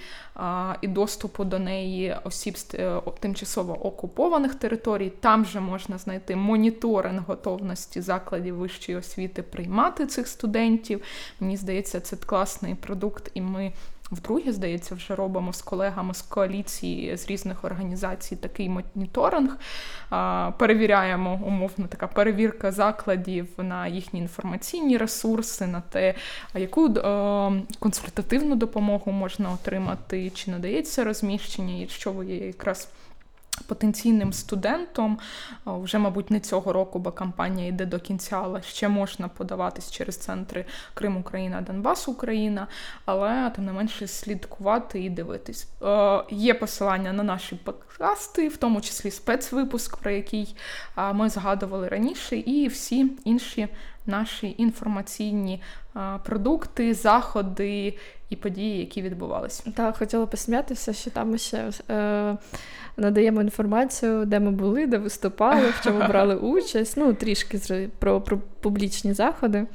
і 0.81 0.87
доступу 0.87 1.43
до 1.43 1.59
неї 1.59 2.15
осіб 2.23 2.57
з 2.57 2.73
е, 2.73 3.01
тимчасово 3.19 3.85
окупованих 3.85 4.55
територій. 4.55 5.09
Там 5.19 5.45
же 5.45 5.59
можна 5.59 5.97
знайти 5.97 6.35
моніторинг 6.35 7.23
готовності 7.27 8.01
закладів 8.01 8.55
вищої 8.55 8.97
освіти 8.97 9.43
приймати 9.43 10.05
цих 10.05 10.27
студентів. 10.27 11.01
Мені 11.39 11.57
здається, 11.57 11.99
це 11.99 12.15
класний 12.15 12.75
продукт, 12.75 13.31
і 13.33 13.41
ми. 13.41 13.71
Вдруге, 14.11 14.53
здається, 14.53 14.95
вже 14.95 15.15
робимо 15.15 15.53
з 15.53 15.61
колегами 15.61 16.13
з 16.13 16.21
коаліції 16.21 17.17
з 17.17 17.27
різних 17.27 17.65
організацій 17.65 18.35
такий 18.35 18.69
моніторинг. 18.69 19.57
Перевіряємо 20.57 21.39
умовно 21.45 21.87
така 21.87 22.07
перевірка 22.07 22.71
закладів 22.71 23.47
на 23.57 23.87
їхні 23.87 24.19
інформаційні 24.19 24.97
ресурси, 24.97 25.67
на 25.67 25.81
те, 25.81 26.13
яку 26.55 26.93
консультативну 27.79 28.55
допомогу 28.55 29.11
можна 29.11 29.51
отримати, 29.51 30.29
чи 30.29 30.51
надається 30.51 31.03
розміщення, 31.03 31.83
і 31.83 31.87
що 31.87 32.11
ви 32.11 32.25
якраз 32.25 32.89
потенційним 33.67 34.33
студентом. 34.33 35.19
Вже, 35.65 35.97
мабуть, 35.97 36.31
не 36.31 36.39
цього 36.39 36.73
року, 36.73 36.99
бо 36.99 37.11
кампанія 37.11 37.67
йде 37.67 37.85
до 37.85 37.99
кінця, 37.99 38.41
але 38.43 38.61
ще 38.61 38.87
можна 38.87 39.27
подаватись 39.27 39.91
через 39.91 40.17
центри 40.17 40.65
Крим 40.93 41.17
Україна, 41.17 41.61
Донбас 41.61 42.07
Україна, 42.07 42.67
але 43.05 43.49
тим 43.55 43.65
не 43.65 43.73
менше 43.73 44.07
слідкувати 44.07 45.03
і 45.03 45.09
дивитись. 45.09 45.67
Є 46.29 46.53
посилання 46.53 47.13
на 47.13 47.23
наші 47.23 47.55
подкасти, 47.55 48.47
в 48.47 48.57
тому 48.57 48.81
числі 48.81 49.11
спецвипуск, 49.11 49.97
про 49.97 50.11
який 50.11 50.55
ми 51.13 51.29
згадували 51.29 51.87
раніше, 51.87 52.37
і 52.37 52.67
всі 52.67 53.11
інші 53.23 53.67
наші 54.05 54.55
інформаційні 54.57 55.61
продукти, 56.23 56.93
заходи 56.93 57.93
і 58.29 58.35
події, 58.35 58.79
які 58.79 59.01
відбувалися. 59.01 59.71
Так, 59.75 59.97
хотіла 59.97 60.25
посміятися, 60.25 60.93
що 60.93 61.09
там 61.09 61.37
ще 61.37 61.69
е, 61.89 62.37
надаємо 62.97 63.41
інформацію, 63.41 64.25
де 64.25 64.39
ми 64.39 64.51
були, 64.51 64.87
де 64.87 64.97
виступали, 64.97 65.69
в 65.69 65.81
чому 65.83 65.99
брали 65.99 66.35
участь. 66.55 66.97
Ну, 66.97 67.13
трішки 67.13 67.89
про, 67.99 68.21
про 68.21 68.37
публічні 68.59 69.13
заходи. 69.13 69.65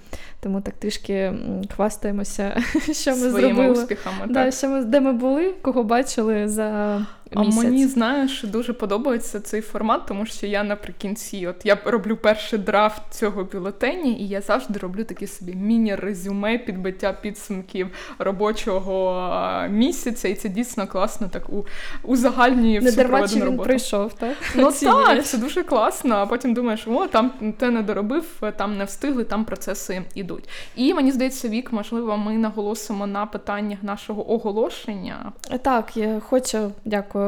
Тому 0.41 0.61
так 0.61 0.75
трішки 0.75 1.33
хвастаємося, 1.75 2.63
що 2.93 3.11
ми 3.11 3.17
Своїми 3.17 3.31
зробили. 3.41 3.71
успіхами. 3.71 4.27
Да, 4.27 4.45
так. 4.45 4.55
що 4.55 4.69
ми, 4.69 4.85
Де 4.85 5.01
ми 5.01 5.13
були, 5.13 5.55
кого 5.63 5.85
бачили 5.85 6.49
за 6.49 7.07
а 7.35 7.43
мені 7.43 7.87
знаєш, 7.87 8.43
дуже 8.43 8.73
подобається 8.73 9.41
цей 9.41 9.61
формат, 9.61 10.07
тому 10.07 10.27
що 10.27 10.47
я 10.47 10.65
наприкінці, 10.65 11.47
от 11.47 11.67
я 11.67 11.79
роблю 11.85 12.17
перший 12.17 12.59
драфт 12.59 13.03
цього 13.11 13.45
бюлетені, 13.45 14.21
і 14.21 14.29
я 14.29 14.41
завжди 14.41 14.79
роблю 14.79 15.05
такі 15.05 15.27
собі 15.27 15.55
міні-резюме, 15.55 16.59
підбиття 16.59 17.13
підсумків 17.13 17.89
робочого 18.19 19.33
місяця, 19.71 20.29
і 20.29 20.35
це 20.35 20.49
дійсно 20.49 20.87
класно 20.87 21.29
так 21.29 21.51
у 21.51 21.67
узагальнює 22.03 22.79
всю 22.79 23.09
проведену 23.09 23.45
роботу. 23.45 23.63
він 23.63 23.67
прийшов, 23.67 24.13
так? 24.13 24.37
Ну 24.55 24.73
так, 24.73 25.25
це 25.25 25.39
дуже 25.39 25.63
класно. 25.63 26.15
А 26.15 26.27
потім 26.27 26.55
думаєш, 26.55 26.87
о, 26.87 27.07
там 27.07 27.33
те 27.59 27.71
не 27.71 27.83
доробив, 27.83 28.43
там 28.57 28.79
не 28.79 28.85
встигли, 28.85 29.25
там 29.25 29.45
процеси 29.45 30.03
йдуть. 30.15 30.49
І 30.77 30.95
мені 30.95 31.13
здається, 31.13 31.49
вік, 31.49 31.73
можливо, 31.73 32.17
ми 32.17 32.33
наголосимо 32.33 33.07
на 33.07 33.27
питаннях 33.27 33.83
нашого 33.83 34.33
оголошення. 34.33 35.33
Так, 35.63 35.97
я 35.97 36.21
хочу, 36.21 36.73
дякую 36.85 37.20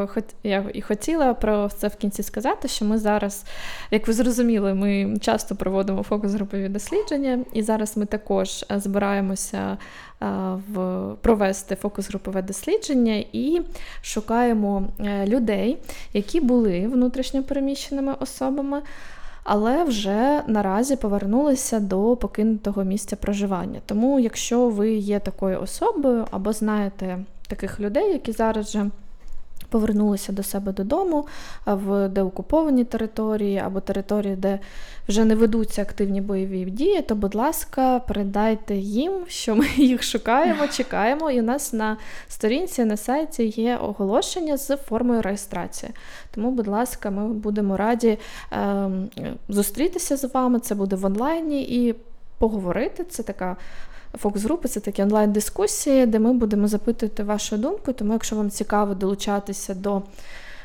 я 0.43 0.65
і 0.75 0.83
хотіла 0.83 1.35
про 1.35 1.69
це 1.69 1.89
в 1.89 1.97
кінці 1.97 2.23
сказати, 2.23 2.69
що 2.69 2.85
ми 2.85 2.99
зараз, 2.99 3.45
як 3.91 4.07
ви 4.09 4.13
зрозуміли, 4.13 4.75
ми 4.75 5.19
часто 5.21 5.57
проводимо 5.57 6.03
фокус-групові 6.03 6.69
дослідження, 6.69 7.39
і 7.53 7.63
зараз 7.63 7.97
ми 7.97 8.07
також 8.07 8.65
е, 8.71 8.81
збираємося 8.81 9.77
е, 10.23 10.27
в 10.73 11.05
провести 11.21 11.75
фокус-групове 11.75 12.43
дослідження 12.43 13.25
і 13.33 13.61
шукаємо 14.03 14.85
е, 15.01 15.27
людей, 15.27 15.79
які 16.13 16.41
були 16.41 16.89
внутрішньопереміщеними 16.89 18.15
особами. 18.21 18.83
Але 19.45 19.85
вже 19.85 20.43
наразі 20.47 20.97
повернулися 20.97 21.81
до 21.81 22.17
покинутого 22.17 22.85
місця 22.85 23.17
проживання. 23.17 23.81
Тому, 23.87 24.21
якщо 24.21 24.69
ви 24.69 24.91
є 24.91 25.19
такою 25.19 25.61
особою 25.61 26.27
або 26.31 26.53
знаєте 26.53 27.19
таких 27.49 27.81
людей, 27.81 28.13
які 28.13 28.33
зараз 28.33 28.67
вже 28.67 28.87
повернулися 29.73 30.33
до 30.33 30.43
себе 30.43 30.73
додому 30.73 31.27
в 31.67 32.09
деокуповані 32.09 32.85
території 32.85 33.59
або 33.59 33.81
території, 33.81 34.37
де 34.37 34.59
вже 35.09 35.25
не 35.25 35.35
ведуться 35.35 35.83
активні 35.83 36.21
бойові 36.21 36.65
дії, 36.65 37.03
то, 37.03 37.15
будь 37.15 37.35
ласка, 37.35 37.99
передайте 37.99 38.75
їм, 38.75 39.13
що 39.29 39.57
ми 39.57 39.67
їх 39.77 40.03
шукаємо, 40.03 40.69
чекаємо. 40.69 41.31
І 41.31 41.41
у 41.41 41.43
нас 41.43 41.73
на 41.73 41.97
сторінці 42.29 42.85
на 42.85 42.97
сайті 42.97 43.45
є 43.47 43.77
оголошення 43.77 44.57
з 44.57 44.77
формою 44.77 45.23
реєстрації. 45.23 45.93
Тому, 46.35 46.51
будь 46.51 46.67
ласка, 46.67 47.11
ми 47.11 47.29
будемо 47.29 47.77
раді 47.77 48.19
е, 48.53 48.91
зустрітися 49.49 50.17
з 50.17 50.25
вами. 50.35 50.59
Це 50.59 50.75
буде 50.75 50.97
в 50.97 51.05
онлайні 51.05 51.63
і 51.63 51.95
поговорити. 52.39 53.05
Це 53.05 53.23
така 53.23 53.57
Фокус-групи 54.19 54.69
це 54.69 54.81
такі 54.81 55.03
онлайн-дискусії, 55.03 56.07
де 56.07 56.19
ми 56.19 56.33
будемо 56.33 56.69
запитувати 56.69 57.23
вашу 57.23 57.57
думку. 57.57 57.93
Тому, 57.93 58.13
якщо 58.13 58.37
вам 58.37 58.51
цікаво 58.51 58.95
долучатися 58.95 59.75
до 59.75 60.03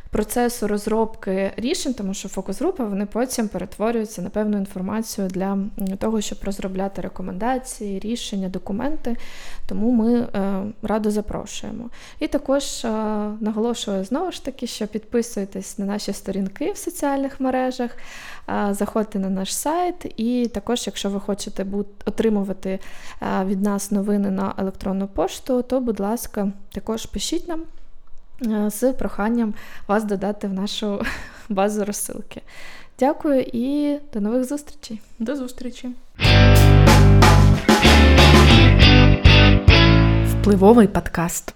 процесу 0.09 0.67
розробки 0.67 1.51
рішень, 1.57 1.93
тому 1.93 2.13
що 2.13 2.29
фокус-групи 2.29 2.83
вони 2.83 3.05
потім 3.05 3.47
перетворюються 3.47 4.21
на 4.21 4.29
певну 4.29 4.57
інформацію 4.57 5.27
для 5.27 5.57
того, 5.99 6.21
щоб 6.21 6.37
розробляти 6.43 7.01
рекомендації, 7.01 7.99
рішення, 7.99 8.49
документи. 8.49 9.15
Тому 9.67 9.91
ми 9.91 10.19
е, 10.19 10.63
радо 10.81 11.11
запрошуємо. 11.11 11.89
І 12.19 12.27
також 12.27 12.85
е, 12.85 12.89
наголошую 13.39 14.03
знову 14.03 14.31
ж 14.31 14.45
таки, 14.45 14.67
що 14.67 14.87
підписуйтесь 14.87 15.77
на 15.77 15.85
наші 15.85 16.13
сторінки 16.13 16.71
в 16.71 16.77
соціальних 16.77 17.39
мережах, 17.39 17.91
заходьте 18.71 19.19
на 19.19 19.29
наш 19.29 19.55
сайт, 19.55 20.13
і 20.17 20.47
також, 20.53 20.87
якщо 20.87 21.09
ви 21.09 21.19
хочете 21.19 21.65
отримувати 22.05 22.79
від 23.45 23.61
нас 23.61 23.91
новини 23.91 24.31
на 24.31 24.53
електронну 24.57 25.07
пошту, 25.07 25.61
то, 25.61 25.79
будь 25.79 25.99
ласка, 25.99 26.51
також 26.71 27.05
пишіть 27.05 27.47
нам. 27.47 27.61
З 28.69 28.93
проханням 28.93 29.53
вас 29.87 30.03
додати 30.03 30.47
в 30.47 30.53
нашу 30.53 31.01
базу 31.49 31.85
розсилки. 31.85 32.41
Дякую 32.99 33.41
і 33.53 33.99
до 34.13 34.21
нових 34.21 34.45
зустрічей. 34.45 35.01
До 35.19 35.35
зустрічі. 35.35 35.89
Впливовий 40.41 40.87
подкаст. 40.87 41.53